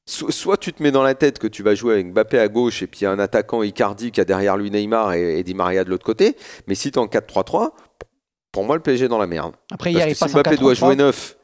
So- 0.09 0.31
Soit 0.31 0.57
tu 0.57 0.73
te 0.73 0.83
mets 0.83 0.93
dans 0.93 1.03
la 1.03 1.15
tête 1.15 1.39
que 1.39 1.47
tu 1.49 1.63
vas 1.63 1.75
jouer 1.75 1.95
avec 1.95 2.07
Mbappé 2.13 2.39
à 2.39 2.49
gauche 2.49 2.83
et 2.83 2.87
puis 2.87 3.07
un 3.07 3.19
attaquant 3.19 3.63
Icardi 3.63 4.13
qui 4.13 4.21
a 4.21 4.25
derrière 4.25 4.57
lui 4.57 4.71
Neymar 4.71 5.15
et, 5.15 5.39
et 5.41 5.43
Di 5.43 5.55
Maria 5.55 5.83
de 5.85 5.91
l'autre 5.91 6.05
côté. 6.07 6.37
Mais 6.69 6.75
si 6.77 6.91
tu 6.93 6.99
es 6.99 7.03
en 7.03 7.07
4-3-3, 7.07 7.71
pour 8.53 8.65
moi 8.65 8.77
le 8.77 8.83
PSG 8.83 9.07
est 9.07 9.09
dans 9.09 9.19
la 9.19 9.27
merde. 9.27 9.55
Après, 9.73 9.91
Parce 9.93 9.97
hier, 9.99 10.07
que 10.07 10.13
il 10.13 10.15
si 10.15 10.21
passe 10.21 10.35
en 10.35 10.39
Mbappé 10.41 10.57
doit 10.57 10.73
4-3-3. 10.75 10.77
jouer 10.77 10.97
neuf, 10.97 11.37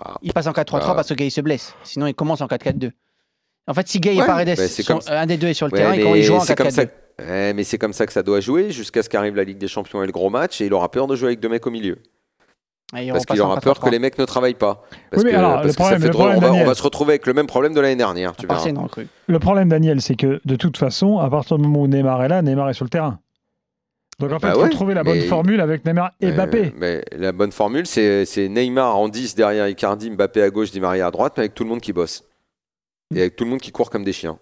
voilà. 0.00 0.18
Il 0.22 0.32
passe 0.32 0.46
en 0.46 0.52
4-3-3 0.52 0.80
Ah. 0.82 0.94
parce 0.94 1.08
que 1.08 1.14
Gay 1.14 1.28
se 1.30 1.40
blesse. 1.42 1.74
Sinon, 1.84 2.06
il 2.06 2.14
commence 2.14 2.40
en 2.40 2.46
4-4-2. 2.46 2.90
En 3.66 3.74
fait, 3.74 3.86
si 3.88 3.98
Gay 4.00 4.16
Ouais, 4.16 4.22
et 4.24 4.26
Paredes, 4.26 4.56
bah, 4.56 4.68
sont- 4.68 4.82
comme 4.82 5.00
un 5.06 5.26
des 5.26 5.36
deux 5.36 5.48
est 5.48 5.54
sur 5.54 5.66
le 5.66 5.72
Ouais, 5.72 5.78
terrain, 5.78 5.94
il 5.94 6.04
mais 6.04 6.18
il 6.20 6.22
joue 6.22 6.34
en 6.34 6.40
c'est 6.40 6.54
comme 6.54 6.70
ça. 6.70 6.84
4-4-2. 6.86 6.90
Ouais, 7.30 7.52
mais 7.54 7.64
c'est 7.64 7.78
comme 7.78 7.92
ça 7.92 8.06
que 8.06 8.12
ça 8.12 8.22
doit 8.22 8.40
jouer 8.40 8.70
jusqu'à 8.72 9.02
ce 9.02 9.08
qu'arrive 9.08 9.36
la 9.36 9.44
Ligue 9.44 9.58
des 9.58 9.68
Champions 9.68 10.02
et 10.02 10.06
le 10.06 10.12
gros 10.12 10.30
match 10.30 10.60
et 10.60 10.66
il 10.66 10.74
aura 10.74 10.90
peur 10.90 11.06
de 11.06 11.16
jouer 11.16 11.28
avec 11.28 11.40
deux 11.40 11.48
mecs 11.48 11.66
au 11.66 11.70
milieu. 11.70 11.98
Et 12.96 13.10
Parce 13.10 13.26
qu'il 13.26 13.40
aura 13.40 13.60
peur 13.60 13.80
que 13.80 13.86
4-3-3. 13.86 13.90
les 13.90 13.98
mecs 13.98 14.18
ne 14.18 14.24
travaillent 14.24 14.54
pas. 14.54 14.84
Parce 15.10 15.22
Oui, 15.22 15.24
mais 15.24 15.32
que, 15.32 15.36
alors, 15.36 15.52
parce 15.54 15.64
le 15.64 15.68
que 15.70 15.74
ça 15.74 15.82
problème- 15.84 16.00
fait 16.00 16.06
le 16.06 16.12
drôle. 16.12 16.30
problème, 16.30 16.38
on, 16.38 16.40
va, 16.42 16.46
on 16.48 16.52
Daniel- 16.52 16.66
va 16.68 16.74
se 16.74 16.82
retrouver 16.82 17.12
avec 17.12 17.26
le 17.26 17.32
même 17.34 17.46
problème 17.46 17.74
de 17.74 17.80
l'année 17.80 17.96
dernière. 17.96 18.36
Tu 18.36 18.46
verras. 18.46 18.64
Le 19.26 19.38
problème 19.38 19.68
Daniel 19.68 20.00
c'est 20.00 20.14
que 20.16 20.40
de 20.44 20.56
toute 20.56 20.76
façon 20.76 21.18
à 21.18 21.28
partir 21.30 21.56
du 21.56 21.64
moment 21.64 21.80
où 21.80 21.86
Neymar 21.88 22.22
est 22.22 22.28
là 22.28 22.42
Neymar 22.42 22.68
est 22.70 22.74
sur 22.74 22.84
le 22.84 22.90
terrain. 22.90 23.18
Donc 24.20 24.30
en 24.30 24.38
fait 24.38 24.46
Bah 24.46 24.52
il 24.54 24.58
faut 24.58 24.62
ouais, 24.64 24.70
trouver 24.70 24.94
la 24.94 25.02
bonne 25.02 25.18
mais- 25.18 25.26
formule 25.26 25.60
avec 25.60 25.84
Neymar 25.84 26.12
et 26.20 26.26
Euh, 26.28 26.32
Mbappé. 26.34 26.72
mais 26.76 27.04
la 27.16 27.32
bonne 27.32 27.50
formule, 27.50 27.84
c'est 27.86 28.24
c'est 28.26 28.48
Neymar 28.48 28.96
en 28.96 29.08
10 29.08 29.34
derrière 29.34 29.66
Icardi, 29.66 30.10
Mbappé 30.10 30.42
à 30.42 30.50
gauche, 30.50 30.70
Di 30.70 30.78
Maria 30.80 31.08
à 31.08 31.10
droite, 31.10 31.32
mais 31.36 31.42
avec 31.44 31.54
tout 31.54 31.64
le 31.64 31.70
monde 31.70 31.80
qui 31.80 31.92
bosse. 31.92 32.22
Et 33.14 33.20
avec 33.22 33.34
tout 33.34 33.42
le 33.44 33.50
monde 33.50 33.60
qui 33.60 33.72
court 33.72 33.90
comme 33.90 34.04
des 34.04 34.12
chiens. 34.12 34.38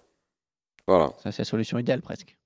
Voilà. 0.87 1.11
Ça, 1.23 1.31
c'est 1.31 1.39
la 1.41 1.45
solution 1.45 1.79
idéale 1.79 2.01
presque. 2.01 2.37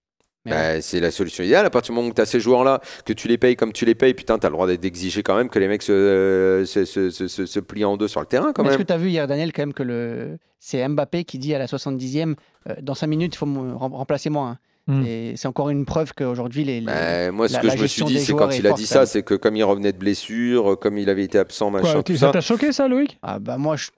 Bah, 0.49 0.81
c'est 0.81 0.99
la 0.99 1.11
solution 1.11 1.44
idéale. 1.44 1.65
À 1.65 1.69
partir 1.69 1.94
du 1.94 1.97
moment 1.97 2.09
où 2.09 2.13
tu 2.13 2.21
as 2.21 2.25
ces 2.25 2.39
joueurs-là, 2.39 2.81
que 3.05 3.13
tu 3.13 3.27
les 3.27 3.38
payes 3.38 3.55
comme 3.55 3.73
tu 3.73 3.85
les 3.85 3.95
payes, 3.95 4.13
putain, 4.13 4.38
tu 4.39 4.45
as 4.45 4.49
le 4.49 4.53
droit 4.53 4.67
d'exiger 4.67 5.23
quand 5.23 5.35
même 5.35 5.49
que 5.49 5.59
les 5.59 5.67
mecs 5.67 5.83
se, 5.83 6.63
se, 6.65 6.85
se, 6.85 7.09
se- 7.09 7.27
se- 7.27 7.45
se 7.45 7.59
plient 7.59 7.85
en 7.85 7.97
deux 7.97 8.07
sur 8.07 8.19
le 8.19 8.25
terrain 8.27 8.51
quand 8.53 8.63
Mais 8.63 8.69
Est-ce 8.69 8.77
que 8.77 8.83
tu 8.83 8.94
as 8.94 8.97
vu 8.97 9.09
hier, 9.09 9.27
Daniel, 9.27 9.51
quand 9.53 9.61
même, 9.63 9.73
que 9.73 9.83
le... 9.83 10.38
c'est 10.59 10.88
Mbappé 10.88 11.23
qui 11.23 11.38
dit 11.38 11.53
à 11.53 11.59
la 11.59 11.65
70e 11.67 12.35
euh, 12.69 12.73
dans 12.81 12.95
5 12.95 13.07
minutes, 13.07 13.35
il 13.35 13.38
faut 13.38 13.45
me 13.45 13.73
rem- 13.75 13.94
remplacer 13.94 14.29
moi. 14.29 14.47
hein. 14.49 14.57
Hmm. 14.89 15.03
Et 15.05 15.33
c'est 15.35 15.49
encore 15.49 15.69
une 15.69 15.83
preuve 15.83 16.13
qu'aujourd'hui, 16.13 16.63
les. 16.63 16.79
les- 16.79 16.85
Bah, 16.85 17.29
moi, 17.33 17.49
ce 17.49 17.53
la- 17.55 17.59
que 17.59 17.67
la 17.67 17.75
je 17.75 17.81
me 17.81 17.88
suis 17.88 18.05
dit, 18.05 18.21
c'est 18.21 18.31
quand 18.31 18.49
il 18.51 18.65
a 18.65 18.69
forte, 18.69 18.79
dit 18.79 18.88
ça, 18.88 18.99
même. 18.99 19.05
c'est 19.05 19.21
que 19.21 19.33
comme 19.33 19.57
il 19.57 19.63
revenait 19.65 19.91
de 19.91 19.97
blessure, 19.97 20.71
euh, 20.71 20.75
comme 20.77 20.97
il 20.97 21.09
avait 21.09 21.25
été 21.25 21.38
absent, 21.38 21.69
machin, 21.71 21.91
Quoi, 21.91 22.03
tout 22.03 22.13
ça 22.13 22.27
ça. 22.27 22.31
t'a 22.31 22.39
choqué 22.39 22.71
ça 22.71 22.88
Loïc? 22.88 23.17
Ah 23.21 23.38
bah 23.39 23.57
moi, 23.57 23.75
je- 23.75 23.89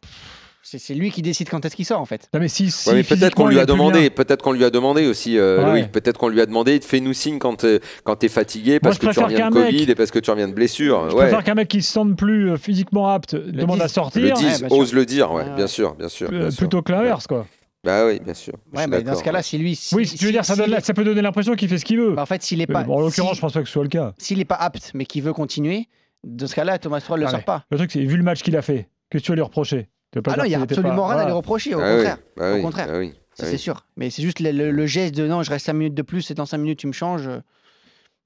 c'est 0.72 0.78
c'est 0.80 0.94
lui 0.94 1.12
qui 1.12 1.22
décide 1.22 1.50
quand 1.50 1.64
est-ce 1.66 1.76
qu'il 1.76 1.86
sort 1.86 2.00
en 2.00 2.06
fait. 2.06 2.30
Non 2.34 2.40
mais 2.40 2.48
si, 2.48 2.70
si 2.72 2.90
Ouais, 2.90 2.96
mais 2.96 3.04
peut-être 3.04 3.36
qu'on 3.36 3.48
lui 3.48 3.60
a 3.60 3.66
demandé, 3.66 4.00
bien. 4.02 4.10
peut-être 4.10 4.42
qu'on 4.44 4.52
lui 4.52 4.64
a 4.64 4.70
demandé 4.70 5.08
aussi, 5.08 5.38
euh, 5.38 5.72
Ouais. 5.74 5.88
Peut-être 5.88 6.18
qu'on 6.18 6.30
lui 6.30 6.42
a 6.42 6.46
demandé, 6.46 6.80
fais-nous 6.82 7.14
signe 7.14 7.40
quand 7.40 7.56
t'es, 7.56 7.80
quand 8.04 8.16
t'es 8.16 8.30
fatigué 8.30 8.80
parce 8.80 8.96
je 8.96 9.02
que 9.02 9.14
tu 9.14 9.20
reviens 9.20 9.50
de 9.50 9.56
mec- 9.56 9.66
Covid 9.66 9.92
et 9.92 9.96
parce 9.96 10.12
que 10.12 10.20
tu 10.20 10.30
reviens 10.32 10.48
de 10.48 10.54
blessure. 10.54 11.10
Je 11.10 11.16
ouais. 11.16 11.22
préfère 11.24 11.44
qu'un 11.44 11.56
mec 11.56 11.68
qui 11.68 11.82
se 11.82 11.92
sente 11.92 12.16
plus 12.16 12.52
euh, 12.52 12.58
physiquement 12.58 13.08
apte 13.10 13.36
demande 13.36 13.78
dise. 13.78 13.82
à 13.82 13.86
Le 13.86 13.90
sortir 13.90 14.22
bien 14.36 14.36
sûr. 14.36 14.72
ose 14.72 14.94
le 14.94 15.06
dire, 15.06 15.32
ouais, 15.32 15.46
bien 15.56 15.68
sûr, 15.68 15.96
bien 15.96 16.10
sûr. 16.10 16.28
euh, 16.32 16.40
bien 16.40 16.52
sûr. 16.52 16.60
plutôt 16.60 16.82
que 16.82 16.92
l'inverse 16.92 17.28
quoi. 17.28 17.46
Bah 17.84 18.06
oui, 18.06 18.20
bien 18.20 18.34
sûr. 18.34 18.54
Ouais, 18.76 18.88
mais 18.88 19.04
dans 19.04 19.16
ce 19.16 19.24
cas-là, 19.24 19.42
si 19.42 19.58
lui. 19.58 19.74
si- 19.76 19.96
Oui, 19.96 20.06
si 20.06 20.18
tu 20.18 20.26
veux 20.26 20.30
si- 20.30 20.34
dire 20.34 20.44
ça, 20.44 20.56
donne, 20.58 20.76
peut 20.96 21.04
donner 21.06 21.22
l'impression 21.22 21.56
qu'il 21.56 21.70
fait 21.70 21.78
ce 21.78 21.86
qu'il 21.86 21.98
veut. 21.98 22.12
bah, 22.14 22.24
en 22.24 22.26
fait, 22.26 22.44
s'il 22.44 22.60
est 22.62 22.68
pas. 22.68 22.84
bon, 22.84 22.96
en 22.98 23.00
l'occurrence, 23.00 23.32
si- 23.32 23.36
je 23.38 23.42
pense 23.42 23.54
pas 23.54 23.62
que 23.62 23.68
ce 23.68 23.72
soit 23.74 23.84
le 23.84 23.90
cas. 23.90 24.14
S'il 24.18 24.38
n'est 24.38 24.46
pas 24.46 24.56
apte, 24.56 24.92
mais 24.94 25.06
qu'il 25.06 25.24
veut 25.24 25.32
continuer, 25.32 25.88
dans 26.26 26.46
ce 26.48 26.56
cas-là, 26.56 26.78
Thomas 26.78 27.00
Tuchel 27.00 27.16
ne 27.16 27.22
le 27.22 27.28
Ah 27.28 27.30
sort 27.30 27.40
ouais. 27.40 27.46
pas. 27.46 27.64
Le 27.72 27.78
truc 27.78 27.92
c'est 27.94 28.04
vu 28.04 28.18
le 28.18 28.24
match 28.24 28.42
qu'il 28.44 28.58
a 28.58 28.62
fait, 28.62 28.90
que 29.10 29.18
tu 29.18 29.32
vas 29.32 29.36
lui 29.36 29.42
reprocher? 29.44 29.88
Tu 30.12 30.18
vas 30.18 30.22
pas 30.24 30.34
Ah 30.34 30.38
non, 30.38 30.44
il 30.46 30.50
n'y 30.50 30.56
a 30.56 30.62
absolument 30.62 30.96
pas- 30.96 31.08
rien 31.16 31.18
à 31.20 31.26
lui 31.26 31.32
reprocher, 31.34 31.76
au 31.76 31.80
Ah 31.80 31.84
oui, 31.90 31.96
contraire. 31.98 32.18
bah 32.38 32.52
Au 32.52 32.56
oui, 32.56 32.62
contraire. 32.62 32.88
bah 32.88 33.00
oui, 33.00 33.10
bah 33.14 33.16
c'est 33.36 33.52
oui. 33.52 33.58
sûr. 33.60 33.86
Mais 33.98 34.10
c'est 34.10 34.22
juste 34.24 34.40
le, 34.40 34.52
le- 34.52 34.72
le 34.72 34.86
geste 34.88 35.16
de 35.16 35.28
non, 35.28 35.44
je 35.44 35.50
reste 35.52 35.66
5 35.68 35.74
minutes 35.74 35.94
de 35.96 36.02
plus 36.02 36.30
et 36.32 36.34
dans 36.34 36.46
5 36.46 36.58
minutes, 36.58 36.80
tu 36.80 36.88
me 36.88 36.92
changes. 36.94 37.30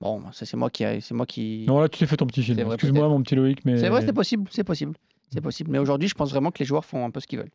Bon, 0.02 0.22
ça, 0.32 0.46
c'est 0.46 0.58
moi 0.58 0.70
qui. 0.70 0.84
C'est 1.02 1.14
moi 1.14 1.26
qui... 1.26 1.66
Non 1.68 1.80
là 1.80 1.88
tu 1.88 2.00
t'es 2.00 2.06
fait 2.06 2.18
ton 2.18 2.26
petit 2.28 2.44
film. 2.44 2.60
Excuse-moi 2.60 3.08
mon 3.08 3.22
petit 3.22 3.36
Loïc 3.36 3.64
mais. 3.66 3.78
C'est 3.78 3.90
vrai, 3.90 4.02
c'est 4.06 4.14
possible. 4.14 4.50
C'est 4.52 4.64
possible. 4.64 4.94
C'est 5.32 5.42
possible. 5.42 5.72
Mais 5.72 5.80
aujourd'hui, 5.80 6.08
je 6.08 6.14
pense 6.16 6.30
vraiment 6.32 6.52
que 6.52 6.60
les 6.60 6.66
joueurs 6.66 6.86
font 6.86 7.06
un 7.06 7.10
peu 7.12 7.20
ce 7.20 7.28
qu'ils 7.28 7.40
veulent. 7.40 7.52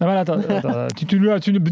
Ah, 0.00 0.04
voilà, 0.04 0.20
attends, 0.20 0.34
attends, 0.48 0.86
tu, 0.94 1.06
tu, 1.06 1.16
Oui, 1.16 1.28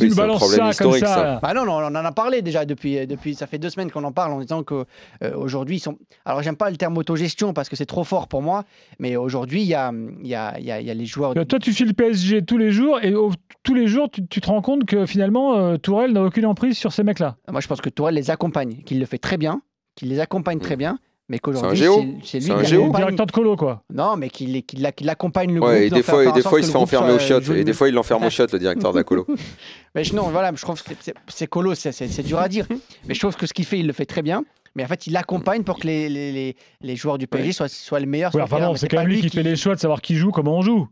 nous 0.09 0.15
balances 0.15 0.51
ça 0.51 0.73
comme 0.83 0.93
ça. 0.93 1.07
ça. 1.07 1.41
Bah 1.43 1.53
non, 1.53 1.67
non, 1.67 1.75
on 1.75 1.85
en 1.85 1.95
a 1.95 2.13
parlé 2.13 2.41
déjà 2.41 2.65
depuis, 2.65 2.99
euh, 2.99 3.07
depuis 3.07 3.35
ça 3.35 3.47
fait 3.47 3.59
deux 3.59 3.69
semaines 3.69 3.91
qu'on 3.91 4.05
en 4.05 4.13
parle 4.13 4.33
en 4.33 4.41
disant 4.41 4.63
que 4.63 4.87
euh, 5.23 5.37
aujourd'hui 5.37 5.77
ils 5.77 5.81
sont. 5.81 5.99
Alors 6.25 6.43
j'aime 6.43 6.57
pas 6.57 6.71
le 6.71 6.77
terme 6.77 6.97
autogestion 6.97 7.53
parce 7.53 7.69
que 7.69 7.77
c'est 7.77 7.85
trop 7.85 8.05
fort 8.05 8.27
pour 8.27 8.41
moi, 8.41 8.65
mais 8.99 9.17
aujourd'hui 9.17 9.61
il 9.61 9.69
y 9.69 9.75
a, 9.75 9.93
il 10.23 10.27
y, 10.27 10.35
a, 10.35 10.59
il 10.59 10.65
y, 10.65 10.71
a, 10.73 10.81
y 10.81 10.91
a 10.91 10.95
les 10.95 11.05
joueurs. 11.07 11.35
Euh, 11.37 11.45
Toi, 11.45 11.59
tu 11.59 11.75
suis 11.75 11.85
le 11.85 11.93
PSG 11.93 12.43
tous 12.43 12.57
les 12.57 12.71
jours 12.73 12.99
et 13.03 13.15
au- 13.15 13.33
tous 13.63 13.75
les 13.75 13.87
jours, 13.87 14.09
tu, 14.11 14.27
tu 14.27 14.41
te 14.41 14.47
rends 14.47 14.63
compte 14.63 14.87
que 14.87 15.05
finalement, 15.05 15.55
euh, 15.59 15.77
Tourelle 15.77 16.13
n'a 16.13 16.23
aucune 16.23 16.47
emprise 16.47 16.79
sur 16.79 16.93
ces 16.93 17.03
mecs-là. 17.03 17.37
Moi 17.51 17.61
je 17.61 17.69
pense 17.69 17.83
que 17.83 17.91
Tourelle 17.91 18.15
les 18.15 18.31
accompagne, 18.31 18.83
qu'il 18.87 18.99
le 18.99 19.05
fait 19.07 19.19
très 19.19 19.37
bien, 19.37 19.61
qu'il 19.95 20.09
les 20.09 20.21
accompagne 20.21 20.59
très 20.59 20.77
bien, 20.77 20.99
mais 21.29 21.39
qu'aujourd'hui 21.39 21.77
géo. 21.79 22.05
c'est 22.23 22.41
C'est 22.41 22.47
lui 22.47 22.53
un 22.53 22.63
qui 22.63 22.69
géo. 22.71 22.83
accompagne. 22.83 23.03
Directeur 23.03 23.27
de 23.27 23.33
colo, 23.33 23.57
quoi. 23.57 23.83
Non, 23.93 24.17
mais 24.17 24.29
qu'il 24.31 24.63
la- 24.79 24.93
qu'il 24.93 25.09
accompagne 25.09 25.53
le 25.55 25.61
groupe. 25.61 25.71
Ouais, 25.71 25.87
et 25.87 25.91
dans 25.91 25.97
des 25.97 26.03
fois, 26.03 26.25
et 26.25 26.29
en 26.29 26.33
des 26.33 26.43
fois, 26.43 26.59
il 26.61 26.63
se 26.63 26.69
le 26.69 26.73
fait 26.73 26.79
groupe 26.79 26.83
enfermer 26.89 27.13
au 27.13 27.19
chiottes. 27.19 27.45
joue 27.45 27.53
Et 27.55 27.59
le- 27.59 27.65
des 27.65 27.73
fois, 27.73 27.89
il 27.89 27.95
l'enferme 27.95 28.25
au 28.25 28.31
chiottes, 28.31 28.53
le 28.53 28.59
directeur 28.59 28.93
de 28.93 28.99
la 28.99 29.05
colo. 29.05 29.27
Mais 29.95 30.05
je- 30.05 30.15
non, 30.15 30.25
voilà, 30.29 30.53
je 30.55 30.63
trouve 30.63 30.83
que 30.83 30.91
c'est- 31.29 31.47
colo, 31.47 31.75
c'est- 31.75 32.23
dur 32.23 32.39
à 32.39 32.49
dire. 32.49 32.67
Mais 33.09 33.15
je 33.15 33.21
trouve 33.21 33.37
que 33.37 33.47
ce 33.47 33.53
qu'il 33.55 33.65
fait, 33.65 33.79
il 33.79 33.87
le 33.87 33.93
fait 33.93 34.07
très 34.07 34.23
bien. 34.23 34.45
Mais 34.75 34.85
en 34.85 34.89
fait, 34.89 35.07
il 35.07 35.17
accompagne 35.17 35.63
pour 35.63 35.79
que 35.79 35.87
les, 35.87 36.09
les, 36.11 36.33
les, 36.33 36.57
les 36.83 36.97
joueurs 36.97 37.17
du 37.17 37.27
PSG 37.27 37.53
soient, 37.53 37.69
soient 37.69 37.99
les 37.99 38.05
meilleurs. 38.07 38.35
Ouais, 38.35 38.41
le 38.41 38.45
enfin 38.45 38.75
c'est 38.77 38.89
quand 38.89 38.99
même 38.99 39.09
lui 39.09 39.23
qui 39.23 39.31
fait 39.31 39.43
les 39.43 39.57
choix 39.57 39.75
de 39.75 39.81
savoir 39.81 40.03
qui 40.03 40.17
joue, 40.17 40.31
comment 40.31 40.57
on 40.59 40.63
joue. 40.63 40.87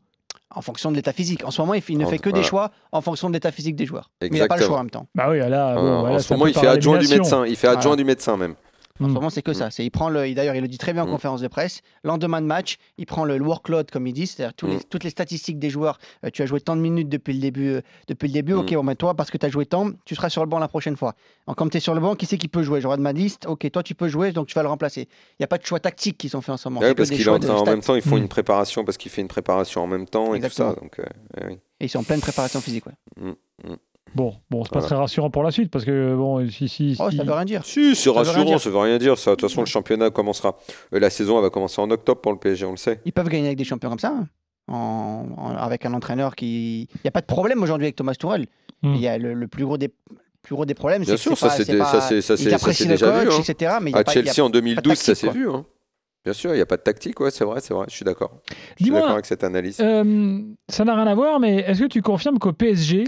En 0.57 0.63
fonction 0.63 0.91
de 0.91 0.97
l'état 0.97 1.13
physique. 1.13 1.45
En 1.45 1.51
ce 1.51 1.61
moment, 1.61 1.75
il, 1.75 1.99
ne 1.99 2.05
En- 2.05 2.09
fait 2.09 2.19
que 2.19 2.29
des 2.29 2.35
voilà. 2.35 2.47
choix 2.47 2.71
en 2.93 3.01
fonction 3.03 3.29
de 3.29 3.35
l'état 3.35 3.51
physique 3.51 3.75
des 3.77 3.87
joueurs. 3.87 4.11
Mais 4.23 4.29
il 4.29 4.39
n'a 4.39 4.47
pas 4.47 4.55
le 4.57 4.63
Exactement. 4.63 4.69
choix 4.69 4.79
en 4.79 4.83
même 4.85 4.91
temps. 4.91 5.07
Bah 5.15 5.27
oui, 5.31 5.39
là, 5.39 5.75
bon, 5.75 5.81
Euh, 5.81 5.99
voilà, 6.01 6.15
en 6.15 6.19
c'est 6.19 6.29
ce 6.29 6.33
moment, 6.33 6.47
il 6.47 6.55
fait 6.55 6.67
adjoint 6.67 6.99
du 6.99 7.09
médecin. 7.09 7.45
Il 7.45 7.57
fait 7.57 7.67
adjoint 7.67 7.83
Voilà. 7.83 7.97
du 7.97 8.05
médecin 8.05 8.37
même. 8.37 8.55
En 9.01 9.07
ce 9.07 9.11
Mm. 9.11 9.15
moment, 9.15 9.31
c'est 9.31 9.43
que 9.43 9.53
ça. 9.53 9.73
C'est 9.73 9.85
il 9.85 9.91
prend 9.91 10.09
le. 10.09 10.33
D'ailleurs, 10.35 10.55
il 10.55 10.61
le 10.63 10.69
dit 10.69 10.79
très 10.79 10.93
bien 10.93 11.03
en 11.03 11.09
Mm. 11.09 11.11
conférence 11.11 11.41
de 11.41 11.49
presse. 11.49 11.81
Lendemain 12.05 12.41
de 12.41 12.47
match, 12.47 12.77
il 12.97 13.07
prend 13.07 13.25
le 13.25 13.37
workload 13.43 13.91
comme 13.91 14.07
il 14.07 14.13
dit, 14.13 14.29
c'est-à-dire 14.29 14.55
tous 14.55 14.69
les- 14.69 14.79
toutes 14.85 15.03
les 15.03 15.11
statistiques 15.11 15.59
des 15.59 15.69
joueurs. 15.69 15.99
Euh, 16.25 16.31
tu 16.33 16.43
as 16.43 16.47
joué 16.47 16.61
tant 16.61 16.77
de 16.77 16.81
minutes 16.81 17.09
depuis 17.09 17.33
le 17.35 17.41
début. 17.41 17.71
euh, 17.71 17.81
depuis 18.07 18.29
le 18.29 18.33
début. 18.35 18.53
Ok, 18.53 18.73
bon, 18.73 18.85
ben, 18.85 18.95
toi, 18.95 19.15
parce 19.15 19.33
que 19.33 19.39
tu 19.39 19.47
as 19.47 19.49
joué 19.49 19.67
tant, 19.67 19.91
tu 20.05 20.15
seras 20.15 20.29
sur 20.31 20.43
le 20.45 20.49
banc 20.49 20.61
la 20.61 20.69
prochaine 20.69 20.97
fois. 20.97 21.15
Donc, 21.49 21.57
comme 21.57 21.71
tu 21.71 21.79
es 21.79 21.81
sur 21.81 21.93
le 21.95 22.01
banc, 22.01 22.15
qui 22.15 22.25
c'est 22.27 22.39
qui 22.39 22.47
peut 22.47 22.63
jouer? 22.63 22.81
Je 22.81 22.87
regarde 22.87 23.01
ma 23.01 23.13
liste. 23.13 23.47
Ok, 23.47 23.69
toi, 23.73 23.83
tu 23.83 23.97
peux 23.97 24.07
jouer, 24.07 24.31
donc 24.31 24.47
tu 24.47 24.55
vas 24.55 24.63
le 24.63 24.69
remplacer. 24.69 25.09
Il 25.33 25.37
n'y 25.41 25.45
a 25.45 25.49
pas 25.49 25.59
de 25.59 25.67
choix 25.67 25.81
tactiques 25.81 26.17
qui 26.19 26.29
sont 26.29 26.41
faits 26.41 26.51
en 26.53 26.57
ce 26.57 26.69
moment. 26.69 26.81
Ouais, 26.81 26.89
C'est 26.89 26.95
que 26.95 26.99
parce 26.99 27.11
qu'il 27.11 27.29
en 27.31 27.39
de 27.41 27.47
train, 27.47 27.57
en 27.57 27.65
même 27.65 27.81
temps, 27.81 27.97
ils 27.97 28.03
font 28.03 28.17
une 28.17 28.29
préparation 28.29 28.85
parce 28.85 28.97
qu'il 28.97 29.11
fait 29.11 29.23
une 29.23 29.29
préparation 29.29 29.83
en 29.83 29.89
même 29.89 30.07
temps 30.07 30.35
et 30.37 30.41
tout 30.41 30.51
ça. 30.51 30.73
Donc, 30.81 31.01
euh, 31.01 31.03
ouais, 31.41 31.47
oui. 31.49 31.59
Et 31.81 31.87
ils 31.87 31.89
sont 31.89 31.99
en 31.99 32.05
pleine 32.05 32.21
préparation 32.21 32.61
physique. 32.61 32.85
Ouais. 32.87 33.33
Bon, 34.15 34.35
bon, 34.51 34.63
c'est 34.65 34.71
pas 34.73 34.79
Voilà. 34.79 34.87
très 34.87 34.97
rassurant 34.97 35.31
pour 35.31 35.43
la 35.43 35.51
suite 35.51 35.71
parce 35.71 35.85
que 35.85 36.15
bon, 36.15 36.49
si, 36.49 36.69
si, 36.69 36.97
Oh, 37.01 37.11
si- 37.11 37.17
ça 37.17 37.25
veut 37.25 37.33
rien 37.33 37.45
dire. 37.45 37.65
Si, 37.65 37.97
c'est 37.97 38.11
veut 38.11 38.17
rassurant, 38.17 38.45
dire. 38.45 38.61
ça 38.61 38.71
veut 38.71 38.79
rien 38.79 38.99
dire. 38.99 39.19
Ça. 39.19 39.33
De 39.33 39.37
toute 39.37 39.49
façon, 39.49 39.63
le 39.63 39.67
championnat 39.67 40.11
commencera. 40.11 40.57
euh, 40.93 41.01
la 41.01 41.11
saison, 41.11 41.37
elle 41.39 41.43
va 41.43 41.51
commencer 41.51 41.81
en 41.81 41.91
octobre 41.91 42.21
pour 42.21 42.31
le 42.33 42.39
PSG, 42.39 42.65
on 42.67 42.71
le 42.73 42.77
sait. 42.77 43.01
Ils 43.05 43.13
peuvent 43.13 43.29
gagner 43.29 43.47
avec 43.47 43.59
des 43.59 43.65
champions 43.65 43.91
comme 43.91 43.99
ça. 43.99 44.15
hein. 44.17 44.27
en- 44.67 45.27
en- 45.37 45.57
avec 45.57 45.85
un 45.85 45.93
entraîneur 45.93 46.35
qui. 46.35 46.83
Il 46.95 47.01
n'y 47.05 47.09
a 47.09 47.11
pas 47.11 47.21
de 47.21 47.27
problème 47.27 47.63
aujourd'hui 47.63 47.85
avec 47.85 47.97
Thomas 47.97 48.15
Tuchel. 48.15 48.47
Hmm. 48.83 48.95
Il 48.95 49.01
y 49.03 49.07
a 49.09 49.19
le, 49.19 49.35
le 49.35 49.47
plus 49.47 49.65
gros 49.67 49.77
des 49.77 49.91
plus 50.43 50.55
gros 50.55 50.65
des 50.65 50.73
problèmes. 50.73 51.03
Bien 51.03 51.19
sûr, 51.19 51.37
c'est 51.37 51.49
ça, 51.51 51.65
c'est 51.65 51.77
pas- 51.77 51.85
ça, 51.85 52.01
c'est- 52.01 52.37
déjà 52.45 52.57
vu, 53.21 53.27
coach, 53.29 53.35
hein. 53.41 53.43
etc. 53.53 53.77
Mais 53.83 53.91
il 53.91 53.93
y 53.95 53.97
a 53.97 54.01
À 54.01 54.05
pas- 54.05 54.13
il 54.13 54.25
y 54.25 54.29
a- 54.29 54.33
Chelsea 54.33 54.47
en 54.47 54.49
2012, 54.49 54.95
ça 54.97 55.15
s'est 55.15 55.29
vu. 55.31 55.51
hein. 55.51 55.67
Bien 56.25 56.33
sûr, 56.33 56.53
il 56.53 56.57
n'y 56.57 56.63
a 56.63 56.67
pas 56.67 56.79
de 56.79 56.83
tactique, 56.83 57.21
ouais, 57.21 57.31
c'est 57.31 57.45
vrai, 57.45 57.61
c'est 57.61 57.75
vrai, 57.75 57.85
je 57.91 57.95
suis 57.95 58.07
d'accord. 58.07 58.31
Je 58.79 58.85
suis 58.85 58.91
d'accord 58.93 59.11
avec 59.11 59.27
cette 59.27 59.45
analyse. 59.45 59.77
Euh, 59.81 60.41
ça 60.71 60.85
n'a 60.87 60.95
rien 60.95 61.07
à 61.09 61.15
voir, 61.15 61.41
mais 61.41 61.57
est-ce 61.57 61.81
que 61.83 61.89
tu 61.89 62.01
confirmes 62.01 62.39
qu'au 62.39 62.55
PSG, 62.55 63.05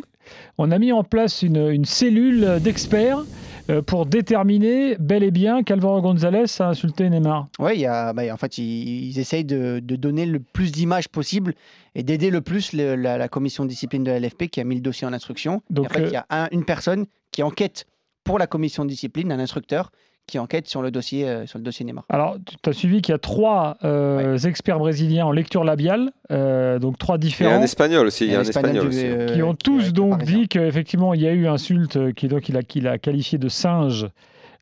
on 0.59 0.71
a 0.71 0.79
mis 0.79 0.93
en 0.93 1.05
place 1.05 1.43
une, 1.43 1.69
une 1.71 1.85
cellule 1.85 2.59
d'experts 2.61 3.25
euh, 3.71 3.83
pour 3.83 4.07
déterminer 4.07 4.97
bel 4.99 5.23
et 5.23 5.31
bien 5.31 5.63
qu'Alvaro 5.63 6.01
González 6.01 6.45
a 6.61 6.69
insulté 6.69 7.09
Neymar 7.11 7.49
Oui, 7.59 7.85
bah, 7.85 8.13
en 8.33 8.37
fait, 8.37 8.59
ils, 8.59 9.09
ils 9.11 9.19
essayent 9.19 9.45
de, 9.45 9.81
de 9.83 9.97
donner 9.97 10.27
le 10.27 10.39
plus 10.41 10.71
d'images 10.73 11.09
possible 11.09 11.55
et 11.95 12.03
d'aider 12.03 12.31
le 12.31 12.41
plus 12.43 12.73
le- 12.73 12.95
la, 12.95 13.19
la 13.19 13.29
commission 13.29 13.65
de 13.65 13.69
discipline 13.69 14.05
de 14.05 14.11
la 14.11 14.21
LFP 14.21 14.49
qui 14.49 14.61
a 14.61 14.65
mis 14.65 14.77
le 14.77 14.81
dossier 14.83 15.07
en 15.07 15.13
instruction. 15.13 15.63
Et 15.71 15.75
Donc, 15.75 15.87
en 15.87 15.95
fait, 15.95 16.03
euh, 16.03 16.07
il 16.07 16.13
y 16.13 16.17
a 16.17 16.27
un- 16.31 16.49
une 16.53 16.65
personne 16.65 17.07
qui 17.33 17.43
enquête 17.43 17.87
pour 18.25 18.39
la 18.39 18.47
commission 18.47 18.85
de 18.85 18.91
discipline, 18.91 19.33
un 19.33 19.39
instructeur 19.41 19.91
qui 20.27 20.39
enquête 20.41 20.67
sur 20.67 20.83
le 20.83 20.91
dossier, 20.91 21.29
euh, 21.29 21.47
sur 21.47 21.59
le 21.59 21.65
dossier 21.65 21.85
Neymar. 21.87 22.05
Alors, 22.09 22.37
tu 22.63 22.69
as 22.69 22.73
suivi 22.73 23.01
qu'il 23.01 23.13
y 23.13 23.15
a 23.15 23.19
trois 23.19 23.77
euh, 23.85 24.37
experts 24.39 24.79
brésiliens 24.81 25.27
en 25.27 25.31
lecture 25.33 25.63
labiale, 25.63 26.11
euh, 26.33 26.79
donc 26.81 26.99
trois 26.99 27.15
Il 27.17 27.19
y 27.23 27.27
a 27.27 27.29
différents. 27.29 27.55
un 27.59 27.63
espagnol 27.63 28.07
aussi, 28.09 28.25
il 28.27 28.33
y 28.33 28.35
a 28.35 28.41
un 28.41 28.43
espagnol 28.43 28.81
du- 28.83 28.89
aussi. 28.89 29.07
euh, 29.07 29.27
qui 29.35 29.43
ont 29.43 29.55
tous 29.55 29.85
qui 29.87 29.93
donc 29.93 30.25
dit 30.25 30.49
qu'effectivement 30.49 31.15
il 31.15 31.21
y 31.23 31.29
a 31.29 31.33
eu 31.33 31.47
insulte, 31.47 32.13
qui 32.15 32.27
donc 32.29 32.49
il 32.49 32.57
a, 32.57 32.63
qu'il 32.63 32.89
a 32.89 32.99
qualifié 32.99 33.39
de 33.39 33.49
singe 33.49 34.09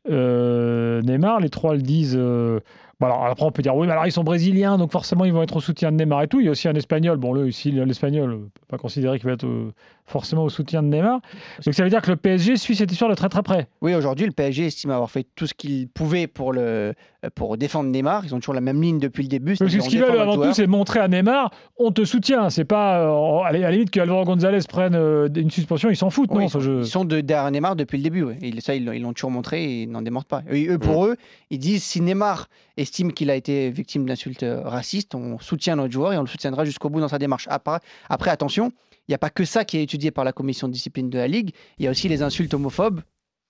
euh, 0.09 1.01
Neymar. 1.01 1.39
Les 1.39 1.49
trois 1.49 1.73
le 1.75 1.81
disent. 1.81 2.15
euh, 2.17 2.59
bon, 2.99 3.07
alors 3.07 3.25
après 3.25 3.45
on 3.45 3.51
peut 3.51 3.61
dire 3.61 3.75
oui, 3.75 3.87
mais 3.87 3.93
alors 3.93 4.05
ils 4.05 4.11
sont 4.11 4.23
brésiliens, 4.23 4.77
donc 4.77 4.91
forcément 4.91 5.25
ils 5.25 5.33
vont 5.33 5.41
être 5.43 5.55
au 5.55 5.61
soutien 5.61 5.91
de 5.91 5.97
Neymar 5.97 6.23
et 6.23 6.27
tout. 6.27 6.39
Il 6.39 6.45
y 6.45 6.49
a 6.49 6.51
aussi 6.51 6.67
un 6.67 6.75
espagnol. 6.75 7.17
Bon, 7.17 7.33
là 7.33 7.45
ici 7.45 7.71
l'espagnol, 7.71 8.33
on 8.33 8.37
peut 8.43 8.49
pas 8.67 8.77
considérer 8.77 9.17
qu'il 9.17 9.27
va 9.27 9.33
être 9.33 9.45
euh, 9.45 9.73
forcément 10.05 10.43
au 10.43 10.49
soutien 10.49 10.83
de 10.83 10.87
Neymar. 10.87 11.19
Donc 11.65 11.73
ça 11.73 11.83
veut 11.83 11.89
dire 11.89 12.01
que 12.01 12.11
le 12.11 12.15
PSG 12.17 12.57
suit 12.57 12.75
cette 12.75 12.91
histoire 12.91 13.09
de 13.09 13.15
très 13.15 13.29
très 13.29 13.41
près. 13.43 13.67
Oui, 13.81 13.95
aujourd'hui, 13.95 14.25
le 14.25 14.31
PSG 14.31 14.67
estime 14.67 14.91
avoir 14.91 15.09
fait 15.09 15.25
tout 15.35 15.47
ce 15.47 15.53
qu'il 15.53 15.87
pouvait 15.89 16.27
pour, 16.27 16.53
le, 16.53 16.93
pour 17.33 17.57
défendre 17.57 17.89
Neymar. 17.89 18.23
Ils 18.25 18.35
ont 18.35 18.39
toujours 18.39 18.53
la 18.53 18.61
même 18.61 18.81
ligne 18.81 18.99
depuis 18.99 19.23
le 19.23 19.29
début. 19.29 19.55
Parce 19.57 19.73
que 19.73 19.81
ce 19.81 19.89
qu'ils 19.89 19.99
veulent 20.01 20.19
avant 20.19 20.35
tout, 20.35 20.53
c'est 20.53 20.67
montrer 20.67 20.99
à 20.99 21.07
Neymar, 21.07 21.51
on 21.77 21.91
te 21.91 22.05
soutient. 22.05 22.49
C'est 22.49 22.65
pas 22.65 22.99
euh, 22.99 23.39
à 23.39 23.51
la 23.51 23.71
limite 23.71 23.89
que 23.89 23.99
Alvaro 23.99 24.23
González 24.25 24.59
prenne 24.69 24.95
euh, 24.95 25.27
une 25.35 25.49
suspension, 25.51 25.89
ils 25.89 25.95
s'en 25.97 26.09
foutent, 26.09 26.29
Oui, 26.31 26.37
non 26.39 26.45
ils, 26.45 26.49
ce 26.49 26.53
sont, 26.53 26.59
jeu. 26.59 26.79
ils 26.81 26.87
sont 26.87 27.05
de, 27.05 27.21
derrière 27.21 27.49
Neymar 27.51 27.75
depuis 27.75 27.97
le 27.97 28.03
début. 28.03 28.23
ouais. 28.23 28.37
Et 28.41 28.61
ça, 28.61 28.75
ils 28.75 28.85
l'ont- 28.85 29.13
toujours 29.13 29.31
montré 29.31 29.63
et 29.63 29.81
ils 29.83 29.89
n'en 29.89 30.01
démordent 30.01 30.27
pas. 30.27 30.43
Et 30.51 30.67
eux, 30.67 30.77
pour 30.77 31.05
eux, 31.05 31.15
ils 31.49 31.57
disent 31.59 31.83
si 31.83 32.01
Neymar 32.01 32.47
estime 32.77 33.11
qu'il 33.13 33.29
a 33.31 33.35
été 33.35 33.69
victime 33.71 34.05
d'insultes 34.05 34.43
euh, 34.43 34.61
racistes, 34.63 35.15
on 35.15 35.39
soutient 35.39 35.77
notre 35.77 35.93
joueur 35.93 36.13
et 36.13 36.17
on 36.17 36.21
le 36.21 36.27
soutiendra 36.27 36.65
jusqu'au 36.65 36.89
bout 36.89 36.99
dans 36.99 37.07
sa 37.07 37.17
démarche. 37.17 37.47
Après, 37.49 37.79
après 38.09 38.29
attention, 38.29 38.71
il 39.07 39.11
n'y 39.11 39.15
a 39.15 39.19
pas 39.19 39.29
que 39.29 39.45
ça 39.45 39.65
qui 39.65 39.77
est 39.77 39.83
étudié 39.83 40.11
par 40.11 40.23
la 40.23 40.33
commission 40.33 40.67
de 40.67 40.73
discipline 40.73 41.09
de 41.09 41.17
la 41.17 41.27
Ligue. 41.27 41.51
Il 41.77 41.85
y 41.85 41.87
a 41.87 41.91
aussi 41.91 42.07
les 42.07 42.21
insultes 42.23 42.53
homophobes, 42.53 43.01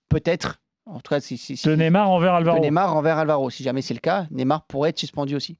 peut-être. 0.08 0.60
En 0.86 1.00
tout 1.00 1.10
cas, 1.10 1.20
si, 1.20 1.36
si, 1.36 1.56
si- 1.56 1.66
De 1.66 1.74
Neymar 1.74 2.08
envers 2.10 2.32
de 2.32 2.36
Alvaro. 2.36 2.60
Neymar 2.60 2.94
envers 2.96 3.18
Alvaro. 3.18 3.50
Si 3.50 3.62
jamais 3.64 3.82
c'est 3.82 3.94
le 3.94 4.00
cas, 4.00 4.26
Neymar 4.30 4.66
pourrait 4.66 4.90
être 4.90 4.98
suspendu 4.98 5.34
aussi. 5.34 5.58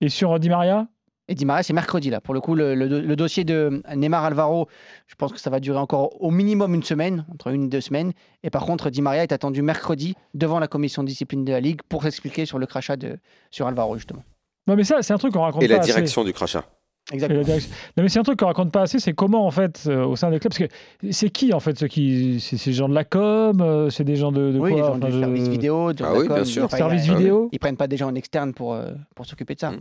Et 0.00 0.08
sur 0.08 0.38
Di 0.40 0.48
Maria? 0.48 0.88
Et 1.28 1.34
Di 1.34 1.44
Maria, 1.44 1.62
c'est 1.62 1.72
mercredi 1.72 2.10
là. 2.10 2.20
Pour 2.20 2.34
le 2.34 2.40
coup, 2.40 2.54
le, 2.54 2.74
le- 2.74 3.00
le 3.00 3.16
dossier 3.16 3.44
de 3.44 3.82
Neymar 3.94 4.24
Alvaro, 4.24 4.68
je 5.06 5.14
pense 5.16 5.32
que 5.32 5.38
ça 5.40 5.50
va 5.50 5.60
durer 5.60 5.78
encore 5.78 6.20
au 6.22 6.30
minimum 6.30 6.74
une 6.74 6.82
semaine, 6.82 7.26
entre 7.32 7.48
une 7.48 7.64
et 7.64 7.68
deux 7.68 7.80
semaines. 7.80 8.12
Et 8.42 8.50
par 8.50 8.64
contre, 8.64 8.90
Di 8.90 9.02
Maria 9.02 9.22
est 9.22 9.32
attendu 9.32 9.62
mercredi 9.62 10.14
devant 10.34 10.58
la 10.60 10.68
commission 10.68 11.02
de 11.02 11.08
discipline 11.08 11.44
de 11.44 11.52
la 11.52 11.60
Ligue 11.60 11.80
pour 11.88 12.02
s'expliquer 12.02 12.46
sur 12.46 12.58
le 12.58 12.66
crachat 12.66 12.96
de, 12.96 13.18
sur 13.50 13.66
Alvaro, 13.66 13.96
justement. 13.96 14.22
Non 14.68 14.74
mais 14.76 14.82
ça, 14.84 15.02
c'est 15.02 15.12
un 15.12 15.18
truc 15.18 15.32
qu'on 15.32 15.42
raconte 15.42 15.62
Et 15.62 15.68
pas 15.68 15.74
la 15.74 15.80
assez. 15.80 15.92
direction 15.92 16.24
du 16.24 16.32
crachat. 16.32 16.64
Exactement. 17.12 17.42
Non, 17.42 18.02
mais 18.02 18.08
c'est 18.08 18.18
un 18.18 18.24
truc 18.24 18.38
qu'on 18.40 18.46
raconte 18.46 18.72
pas 18.72 18.82
assez, 18.82 18.98
c'est 18.98 19.12
comment 19.12 19.46
en 19.46 19.50
fait 19.52 19.84
euh, 19.86 20.04
au 20.04 20.16
sein 20.16 20.28
des 20.30 20.40
clubs, 20.40 20.52
parce 20.52 20.58
que 20.70 21.12
c'est 21.12 21.30
qui 21.30 21.52
en 21.52 21.60
fait 21.60 21.78
ceux 21.78 21.86
qui, 21.86 22.40
c'est 22.40 22.56
des 22.64 22.72
gens 22.72 22.88
de 22.88 22.94
la 22.94 23.04
com, 23.04 23.60
euh, 23.60 23.90
c'est 23.90 24.02
des 24.02 24.16
gens 24.16 24.32
de, 24.32 24.50
de 24.50 24.58
Oui, 24.58 24.70
les 24.72 24.76
quoi 24.80 24.88
gens 24.88 24.96
Enfin, 24.96 25.06
du 25.06 25.12
je- 25.14 25.20
service 25.20 25.48
vidéo, 25.48 25.92
de 25.92 26.02
Ah 26.04 26.12
la 26.12 26.18
oui, 26.18 26.26
com, 26.26 26.34
bien 26.34 26.44
sûr. 26.44 26.64
enfin, 26.64 26.76
service 26.76 27.08
a- 27.08 27.14
vidéo. 27.14 27.48
Ils 27.52 27.58
prennent 27.60 27.76
pas 27.76 27.86
des 27.86 27.96
gens 27.96 28.08
en 28.08 28.14
externe 28.16 28.52
pour, 28.54 28.74
euh, 28.74 28.90
pour 29.14 29.24
s'occuper 29.24 29.54
de 29.54 29.60
ça. 29.60 29.70
Mm. 29.70 29.74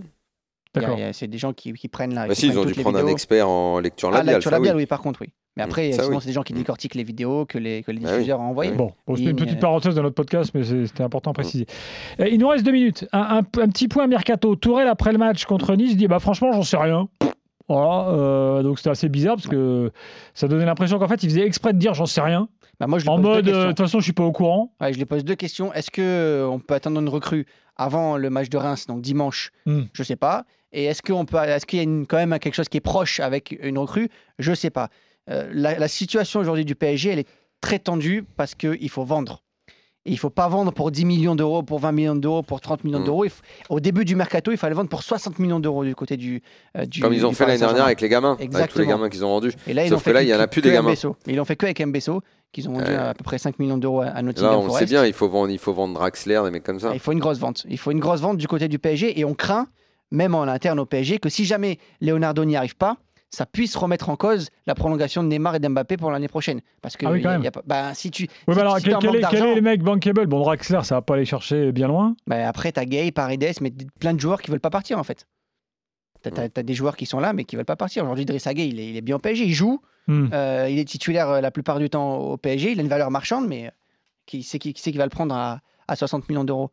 A- 0.75 0.79
D'accord. 0.81 0.99
C'est 1.13 1.27
des 1.27 1.37
gens 1.37 1.53
qui, 1.53 1.73
qui 1.73 1.87
prennent 1.87 2.13
la. 2.13 2.27
Bah 2.27 2.35
si, 2.35 2.47
ils 2.47 2.59
ont 2.59 2.65
dû 2.65 2.73
prendre 2.73 2.99
un 2.99 3.07
expert 3.07 3.49
en 3.49 3.79
lecture 3.79 4.09
Ah, 4.09 4.17
labiale. 4.17 4.35
lecture 4.35 4.51
ça, 4.51 4.57
oui. 4.57 4.63
labiale, 4.67 4.77
oui, 4.77 4.85
par 4.85 4.99
contre, 5.01 5.21
oui. 5.21 5.29
Mais 5.57 5.63
Mm, 5.63 5.65
après, 5.65 5.91
ça, 5.93 6.03
souvent, 6.03 6.15
oui. 6.17 6.21
c'est 6.21 6.27
des 6.27 6.33
gens 6.33 6.43
qui 6.43 6.53
Mm. 6.53 6.57
décortiquent 6.57 6.95
les 6.95 7.03
vidéos 7.03 7.45
que 7.45 7.57
les, 7.57 7.81
que 7.83 7.91
les 7.91 8.01
Ah 8.03 8.09
oui. 8.09 8.13
diffuseurs 8.17 8.39
ont 8.41 8.49
envoyées. 8.49 8.71
Bon, 8.73 8.91
bon, 9.07 9.15
c'était 9.15 9.29
une 9.31 9.35
petite 9.37 9.57
euh, 9.57 9.61
parenthèse 9.61 9.95
dans 9.95 10.03
notre 10.03 10.15
podcast, 10.15 10.51
mais 10.53 10.63
c'était 10.63 11.03
important 11.03 11.31
à 11.31 11.33
préciser. 11.33 11.65
Euh, 12.19 12.27
Il 12.27 12.39
nous 12.39 12.47
reste 12.47 12.65
deux 12.65 12.71
minutes. 12.73 13.07
Un, 13.13 13.19
un- 13.19 13.61
un 13.61 13.67
petit 13.69 13.87
point 13.87 14.07
mercato. 14.07 14.55
Tourelle 14.55 14.87
après 14.87 15.11
le 15.11 15.17
match 15.17 15.45
contre 15.45 15.75
Nice 15.75 15.95
dit 15.95 16.07
bah 16.07 16.19
franchement 16.19 16.51
j'en 16.51 16.63
sais 16.63 16.77
rien. 16.77 17.07
Voilà, 17.67 18.09
euh, 18.09 18.63
donc 18.63 18.77
c'était 18.77 18.91
assez 18.91 19.09
bizarre 19.09 19.35
parce 19.37 19.47
que 19.47 19.91
ça 20.35 20.47
donnait 20.47 20.65
l'impression 20.65 20.99
qu'en 20.99 21.07
fait 21.07 21.23
il 21.23 21.29
faisait 21.29 21.45
exprès 21.47 21.73
de 21.73 21.79
dire 21.79 21.93
j'en 21.95 22.05
sais 22.05 22.21
rien. 22.21 22.47
Bah, 22.79 22.87
moi, 22.87 22.99
je 22.99 23.07
En 23.09 23.17
mode 23.17 23.45
de 23.45 23.51
questions. 23.51 23.69
toute 23.69 23.77
façon 23.79 23.99
je 23.99 24.03
suis 24.03 24.13
pas 24.13 24.23
au 24.25 24.31
courant. 24.33 24.73
Ouais, 24.81 24.91
je 24.93 24.97
lui 24.97 25.05
pose 25.05 25.23
deux 25.23 25.35
questions. 25.35 25.73
Est-ce 25.73 25.89
que 25.89 26.45
on 26.51 26.59
peut 26.59 26.73
attendre 26.75 26.99
une 26.99 27.07
recrue 27.09 27.45
avant 27.77 28.17
le 28.17 28.29
match 28.29 28.49
de 28.49 28.57
Reims, 28.57 28.85
donc 28.87 29.01
dimanche? 29.01 29.51
Hmm. 29.65 29.83
Je 29.93 30.03
sais 30.03 30.17
pas. 30.17 30.43
Et 30.73 30.83
est-ce 30.83 31.01
qu'on 31.01 31.23
peut, 31.25 31.37
est-ce 31.37 31.65
qu'il 31.65 31.77
y 31.77 31.79
a 31.79 31.83
une- 31.83 32.05
quand 32.05 32.17
même 32.17 32.37
quelque 32.37 32.53
chose 32.55 32.67
qui 32.67 32.77
est 32.77 32.81
proche 32.81 33.21
avec 33.21 33.57
une 33.63 33.77
recrue? 33.77 34.09
Je 34.39 34.53
sais 34.53 34.69
pas. 34.69 34.89
Euh, 35.29 35.49
la, 35.53 35.77
la 35.79 35.87
situation 35.87 36.39
aujourd'hui 36.39 36.65
du 36.65 36.75
PSG, 36.75 37.09
elle 37.11 37.19
est 37.19 37.27
très 37.61 37.79
tendue 37.79 38.23
parce 38.37 38.53
qu'il 38.55 38.89
faut 38.89 39.03
vendre. 39.03 39.41
Et 40.07 40.11
il 40.11 40.19
faut 40.19 40.29
pas 40.29 40.47
vendre 40.47 40.71
pour 40.71 40.91
10 40.91 41.03
millions 41.03 41.33
d'euros, 41.35 41.63
pour 41.63 41.79
20 41.79 41.91
millions 41.91 42.15
d'euros, 42.15 42.43
pour 42.43 42.61
30 42.61 42.83
millions 42.83 42.99
Hmm. 42.99 43.05
d'euros. 43.05 43.25
Au 43.69 43.79
début 43.79 44.05
du 44.05 44.15
mercato, 44.15 44.51
il 44.51 44.57
fallait 44.57 44.75
vonder 44.75 44.87
pour 44.89 45.01
60 45.01 45.39
millions 45.39 45.59
d'euros 45.59 45.83
du 45.83 45.95
côté 45.95 46.15
du. 46.15 46.43
euh, 46.77 46.85
du 46.85 47.01
Comme 47.01 47.11
ils 47.13 47.25
ont 47.25 47.31
fait 47.31 47.47
l'année 47.47 47.57
dernière 47.57 47.85
avec 47.85 48.01
les 48.01 48.09
gamins, 48.09 48.33
avec 48.33 48.49
tous 48.51 48.55
les 48.55 48.61
Exactement. 48.61 48.87
gamins 48.87 49.09
qu'ils 49.09 49.25
ont 49.25 49.29
vendus. 49.29 49.53
Et 49.65 49.73
là, 49.73 49.83
ils 49.83 49.89
Sauf 49.89 49.95
ont 49.97 49.99
que 50.01 50.03
fait 50.03 50.13
là, 50.13 50.21
il 50.21 50.27
y 50.29 50.35
en 50.35 50.39
a 50.39 50.47
plus 50.47 50.61
des 50.61 50.71
gamins. 50.71 50.89
Mbesso. 50.91 51.15
Ils 51.25 51.35
l'ont 51.37 51.45
fait 51.45 51.55
que 51.55 51.65
avec 51.65 51.83
Mbesso, 51.83 52.21
qu'ils 52.51 52.69
ont 52.69 52.73
vendu 52.73 52.91
Ouais. 52.91 52.95
à 52.97 53.15
peu 53.15 53.23
près 53.23 53.39
5 53.39 53.57
millions 53.57 53.79
d'euros 53.79 54.01
à 54.01 54.09
à 54.09 54.21
Nottingham 54.21 54.51
Là, 54.51 54.57
on 54.59 54.67
Forest. 54.67 54.77
sait 54.79 54.85
bien, 54.85 55.07
il 55.07 55.13
faut 55.13 55.27
vendre, 55.27 55.49
il 55.49 55.57
faut 55.57 55.73
vendre 55.73 55.95
Draxler, 55.95 56.39
des 56.45 56.51
mecs 56.51 56.63
comme 56.63 56.79
ça. 56.79 56.91
Il 56.93 56.99
faut 56.99 57.11
une 57.11 57.19
grosse 57.19 57.39
vente. 57.39 57.65
Il 57.67 57.79
faut 57.79 57.89
une 57.89 57.99
grosse 57.99 58.21
vente 58.21 58.37
du 58.37 58.47
côté 58.47 58.67
du 58.67 58.77
PSG 58.77 59.19
et 59.19 59.25
on 59.25 59.33
craint, 59.33 59.67
même 60.11 60.35
en 60.35 60.43
interne 60.43 60.79
au 60.79 60.85
PSG, 60.85 61.17
que 61.17 61.29
si 61.29 61.45
jamais 61.45 61.79
Leonardo 61.99 62.45
n'y 62.45 62.55
arrive 62.55 62.75
pas, 62.75 62.97
ça 63.35 63.45
puisse 63.45 63.75
remettre 63.75 64.09
en 64.09 64.15
cause 64.15 64.49
la 64.65 64.75
prolongation 64.75 65.21
de 65.23 65.27
Neymar 65.27 65.55
et 65.55 65.59
d'Mbappé 65.59 65.97
pour 65.97 66.09
l'année 66.11 66.27
prochaine. 66.27 66.61
Parce 66.81 66.95
que 66.97 67.05
Ah 67.05 67.11
oui, 67.11 67.21
quand 67.21 67.29
il 67.29 67.31
y 67.31 67.35
a- 67.35 67.37
même. 67.39 67.43
y 67.43 67.47
a 67.47 67.51
bah, 67.65 67.93
si 67.93 68.09
tu 68.11 68.27
Oui, 68.47 68.55
si- 68.55 68.59
alors 68.61 68.77
si 68.77 68.83
quel, 68.85 68.93
est, 69.15 69.21
quel 69.29 69.43
est 69.43 69.55
le 69.55 69.61
mec 69.61 69.83
bankable? 69.83 70.25
Bon, 70.27 70.39
Draxler 70.39 70.79
ça 70.83 70.95
va 70.95 71.01
pas 71.01 71.15
aller 71.15 71.25
chercher 71.25 71.71
bien 71.71 71.87
loin. 71.87 72.15
bah, 72.27 72.47
après 72.47 72.71
t'as 72.71 72.85
Gay, 72.85 73.11
Paredes, 73.11 73.55
mais 73.61 73.71
plein 73.99 74.13
de 74.13 74.19
joueurs 74.19 74.41
qui 74.41 74.49
veulent 74.51 74.59
pas 74.59 74.69
partir 74.69 74.97
en 74.97 75.03
fait. 75.03 75.27
T'as 76.23 76.49
t'as 76.49 76.63
des 76.63 76.73
joueurs 76.73 76.97
qui 76.97 77.05
sont 77.05 77.19
là 77.19 77.33
mais 77.33 77.43
qui 77.43 77.55
veulent 77.55 77.65
pas 77.65 77.75
partir. 77.75 78.03
Aujourd'hui, 78.03 78.25
Drissa 78.25 78.53
Gay, 78.53 78.67
il 78.67 78.79
est, 78.79 78.89
il 78.89 78.97
est 78.97 79.01
bien 79.01 79.17
au 79.17 79.19
PSG, 79.19 79.45
il 79.45 79.53
joue, 79.53 79.79
Hmm. 80.07 80.27
euh, 80.33 80.67
il 80.69 80.77
est 80.79 80.85
titulaire 80.85 81.29
euh, 81.29 81.41
la 81.41 81.49
plupart 81.51 81.79
du 81.79 81.89
temps 81.89 82.17
au 82.17 82.37
PSG, 82.37 82.71
il 82.71 82.79
a 82.79 82.83
une 82.83 82.87
valeur 82.89 83.09
marchande, 83.11 83.47
mais 83.47 83.67
euh, 83.67 83.71
qui 84.27 84.43
c'est 84.43 84.59
qui, 84.59 84.73
qui, 84.73 84.91
va 84.91 85.03
le 85.03 85.09
prendre 85.09 85.33
à, 85.35 85.61
à 85.87 85.95
60 85.95 86.29
millions 86.29 86.43
d'euros? 86.43 86.71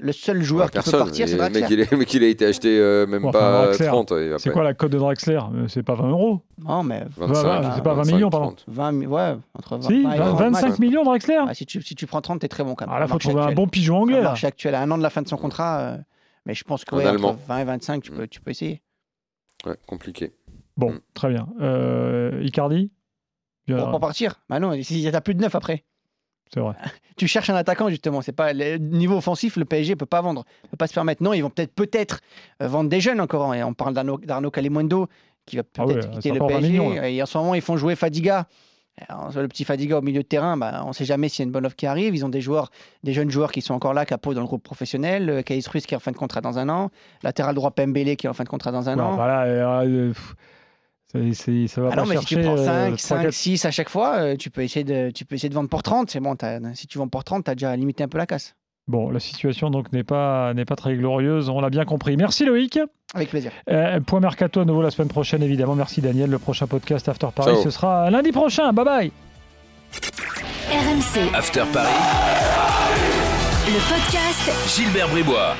Le 0.00 0.12
seul 0.12 0.42
joueur 0.42 0.70
qui 0.70 0.78
peut 0.78 0.82
Personne. 0.84 1.00
partir, 1.00 1.26
c'est 1.28 1.34
le 1.34 1.38
Draxler. 1.40 1.66
il, 1.70 1.80
est- 1.80 1.90
le 1.90 1.96
mec, 1.98 2.14
il 2.14 2.24
a 2.24 2.26
été 2.28 2.46
acheté 2.46 2.78
euh, 2.78 3.06
même 3.06 3.24
enfin, 3.26 3.38
pas 3.38 3.64
Draxler, 3.66 3.86
30. 3.88 4.12
il 4.16 4.28
va 4.30 4.38
C'est 4.38 4.50
quoi 4.50 4.62
la 4.62 4.74
cote 4.74 4.92
de 4.92 4.98
Draxler 4.98 5.40
Euh, 5.54 5.68
C'est 5.68 5.82
pas 5.82 5.94
20 5.94 6.08
euros. 6.08 6.40
Non, 6.64 6.82
mais 6.82 7.04
25, 7.16 7.72
c'est 7.74 7.82
pas 7.82 7.94
20 7.94 8.04
millions, 8.12 8.30
pardon. 8.30 8.46
30. 8.52 8.64
20, 8.68 8.92
mi- 8.92 9.06
ouais, 9.06 9.36
entre 9.58 9.76
20, 9.76 9.82
Si, 9.88 10.02
20 10.02 10.12
et 10.14 10.18
20 10.18 10.24
30 10.26 10.38
25 10.38 10.66
max. 10.68 10.78
millions 10.78 11.02
Draxler 11.04 11.38
Ah, 11.46 11.54
si, 11.54 11.66
tu, 11.66 11.82
si 11.82 11.94
tu 11.94 12.06
prends 12.06 12.20
30, 12.20 12.40
t'es 12.40 12.48
très 12.48 12.64
bon 12.64 12.74
quand 12.74 12.86
même. 12.86 12.94
Ah 12.94 12.98
là, 13.00 13.04
Au 13.04 13.08
faut 13.08 13.18
trouver 13.18 13.42
un 13.42 13.52
bon 13.52 13.66
pigeon 13.66 13.98
anglais 14.02 14.18
là. 14.18 14.22
marché 14.24 14.46
actuel, 14.46 14.74
à 14.74 14.80
un 14.82 14.90
an 14.90 14.96
de 14.98 15.02
la 15.02 15.10
fin 15.10 15.22
de 15.22 15.28
son 15.28 15.36
contrat, 15.36 15.80
euh, 15.80 15.96
mais 16.46 16.54
je 16.54 16.64
pense 16.64 16.84
que 16.84 16.94
ouais, 16.94 17.02
entre 17.02 17.10
allemand. 17.14 17.36
20 17.48 17.58
et 17.58 17.64
25, 17.64 18.02
tu 18.02 18.12
Mm. 18.12 18.16
peux, 18.16 18.26
tu 18.28 18.40
peux 18.40 18.50
essayer. 18.50 18.82
Ouais, 19.66 19.76
compliqué. 19.86 20.32
Bon, 20.76 20.92
Mm. 20.92 21.00
très 21.14 21.28
bien. 21.28 21.48
Euh, 21.60 22.40
Icardi? 22.42 22.90
Pour, 23.68 23.90
pour 23.90 24.00
partir? 24.00 24.40
Bah 24.50 24.58
non, 24.58 24.72
il 24.72 24.98
y 24.98 25.06
a 25.08 25.20
plus 25.20 25.34
de 25.34 25.40
neuf 25.40 25.54
après. 25.54 25.84
C'est 26.52 26.60
vrai. 26.60 26.74
Tu 27.16 27.28
cherches 27.28 27.50
un 27.50 27.54
attaquant 27.54 27.88
justement. 27.90 28.22
C'est 28.22 28.32
pas 28.32 28.52
le 28.54 28.78
niveau 28.78 29.16
offensif, 29.18 29.56
le 29.56 29.64
PSG 29.66 29.96
peut 29.96 30.06
pas 30.06 30.22
vendre, 30.22 30.44
peut 30.70 30.76
pas 30.78 30.86
se 30.86 30.94
permettre. 30.94 31.22
Non, 31.22 31.34
ils 31.34 31.42
vont 31.42 31.50
peut-être 31.50 31.74
peut-être 31.74 32.20
euh, 32.62 32.66
vendre 32.68 32.88
des 32.88 33.00
jeunes 33.00 33.20
encore. 33.20 33.54
Et 33.54 33.62
on 33.62 33.74
parle 33.74 33.92
d'Arnaud 33.94 34.50
Calimundo 34.50 35.08
qui 35.44 35.56
va 35.56 35.62
Ah 35.78 35.84
peut-être 35.84 36.06
ouais, 36.08 36.14
quitter 36.14 36.30
le 36.30 36.36
encore 36.36 36.48
20 36.50 36.54
PSG. 36.56 36.70
millions, 36.72 36.92
et 37.02 37.22
en 37.22 37.26
ce 37.26 37.36
moment, 37.38 37.54
ils 37.54 37.60
font 37.60 37.76
jouer 37.76 37.96
Fadiga. 37.96 38.46
Alors, 39.08 39.30
le 39.34 39.46
petit 39.48 39.64
Fadiga 39.64 39.98
au 39.98 40.02
milieu 40.02 40.22
de 40.22 40.26
terrain, 40.26 40.56
bah, 40.56 40.82
on 40.84 40.88
ne 40.88 40.92
sait 40.92 41.04
jamais 41.04 41.28
s'il 41.28 41.40
y 41.40 41.42
a 41.42 41.46
une 41.46 41.52
bonne 41.52 41.66
offre 41.66 41.76
qui 41.76 41.86
arrive. 41.86 42.14
Ils 42.14 42.24
ont 42.24 42.28
des 42.30 42.40
joueurs, 42.40 42.70
des 43.04 43.12
jeunes 43.12 43.30
joueurs 43.30 43.52
qui 43.52 43.60
sont 43.60 43.74
encore 43.74 43.94
là, 43.94 44.04
Capo 44.06 44.32
dans 44.34 44.40
le 44.40 44.46
groupe 44.46 44.62
professionnel, 44.62 45.28
euh, 45.30 45.42
Kais 45.42 45.60
Ruiz 45.66 45.86
qui 45.86 45.94
est 45.94 45.96
en 45.96 46.00
fin 46.00 46.12
de 46.12 46.16
contrat 46.16 46.40
dans 46.40 46.58
un 46.58 46.68
an, 46.70 46.90
latéral 47.22 47.54
droit 47.54 47.70
Pembele 47.70 48.16
qui 48.16 48.26
est 48.26 48.30
en 48.30 48.34
fin 48.34 48.44
de 48.44 48.48
contrat 48.48 48.72
dans 48.72 48.88
un 48.88 48.96
Ouais, 48.96 49.02
an. 49.02 49.14
voilà, 49.16 49.42
euh, 49.44 49.84
euh, 49.86 50.12
c'est- 51.34 51.66
ça 51.66 51.80
va 51.82 51.88
Ah 51.92 51.96
pas 51.96 52.02
non, 52.02 52.08
mais 52.08 52.16
si 52.18 52.24
tu 52.26 52.40
prends 52.40 52.56
euh, 52.56 52.64
5, 52.64 52.86
trois, 52.86 52.96
5, 52.98 53.22
quatre- 53.22 53.32
6 53.34 53.64
à 53.64 53.70
chaque 53.70 53.88
fois, 53.88 54.16
euh, 54.18 54.36
tu, 54.36 54.50
peux 54.50 54.62
essayer 54.62 54.84
de, 54.84 55.10
tu 55.10 55.24
peux 55.24 55.34
essayer 55.34 55.48
de 55.48 55.54
vendre 55.54 55.68
pour 55.68 55.82
30. 55.82 56.10
C'est 56.10 56.20
bon, 56.20 56.36
si 56.74 56.86
tu 56.86 56.98
vends 56.98 57.08
pour 57.08 57.24
30, 57.24 57.44
tu 57.44 57.50
as 57.50 57.54
déjà 57.54 57.74
limité 57.76 58.04
un 58.04 58.08
peu 58.08 58.18
la 58.18 58.26
casse. 58.26 58.54
Bon, 58.88 59.10
la 59.10 59.20
situation 59.20 59.70
donc 59.70 59.92
n'est 59.92 60.02
pas, 60.02 60.52
n'est 60.54 60.64
pas 60.64 60.74
très 60.74 60.96
glorieuse, 60.96 61.48
on 61.48 61.60
l'a 61.60 61.70
bien 61.70 61.84
compris. 61.84 62.16
Merci 62.16 62.44
Loïc. 62.44 62.80
Avec 63.14 63.28
plaisir. 63.30 63.52
Euh, 63.70 64.00
point 64.00 64.18
mercato 64.18 64.60
à 64.60 64.64
nouveau 64.64 64.82
la 64.82 64.90
semaine 64.90 65.08
prochaine, 65.08 65.42
évidemment. 65.42 65.76
Merci 65.76 66.00
Daniel. 66.00 66.30
Le 66.30 66.38
prochain 66.38 66.66
podcast 66.66 67.08
After 67.08 67.28
Paris, 67.34 67.52
Ciao. 67.54 67.62
ce 67.62 67.70
sera 67.70 68.10
lundi 68.10 68.32
prochain. 68.32 68.72
Bye 68.72 68.84
bye. 68.84 69.12
RMC, 70.70 71.34
After 71.34 71.64
Paris, 71.72 71.92
le 73.66 73.78
podcast 73.88 74.76
Gilbert 74.76 75.08
Bribois. 75.10 75.54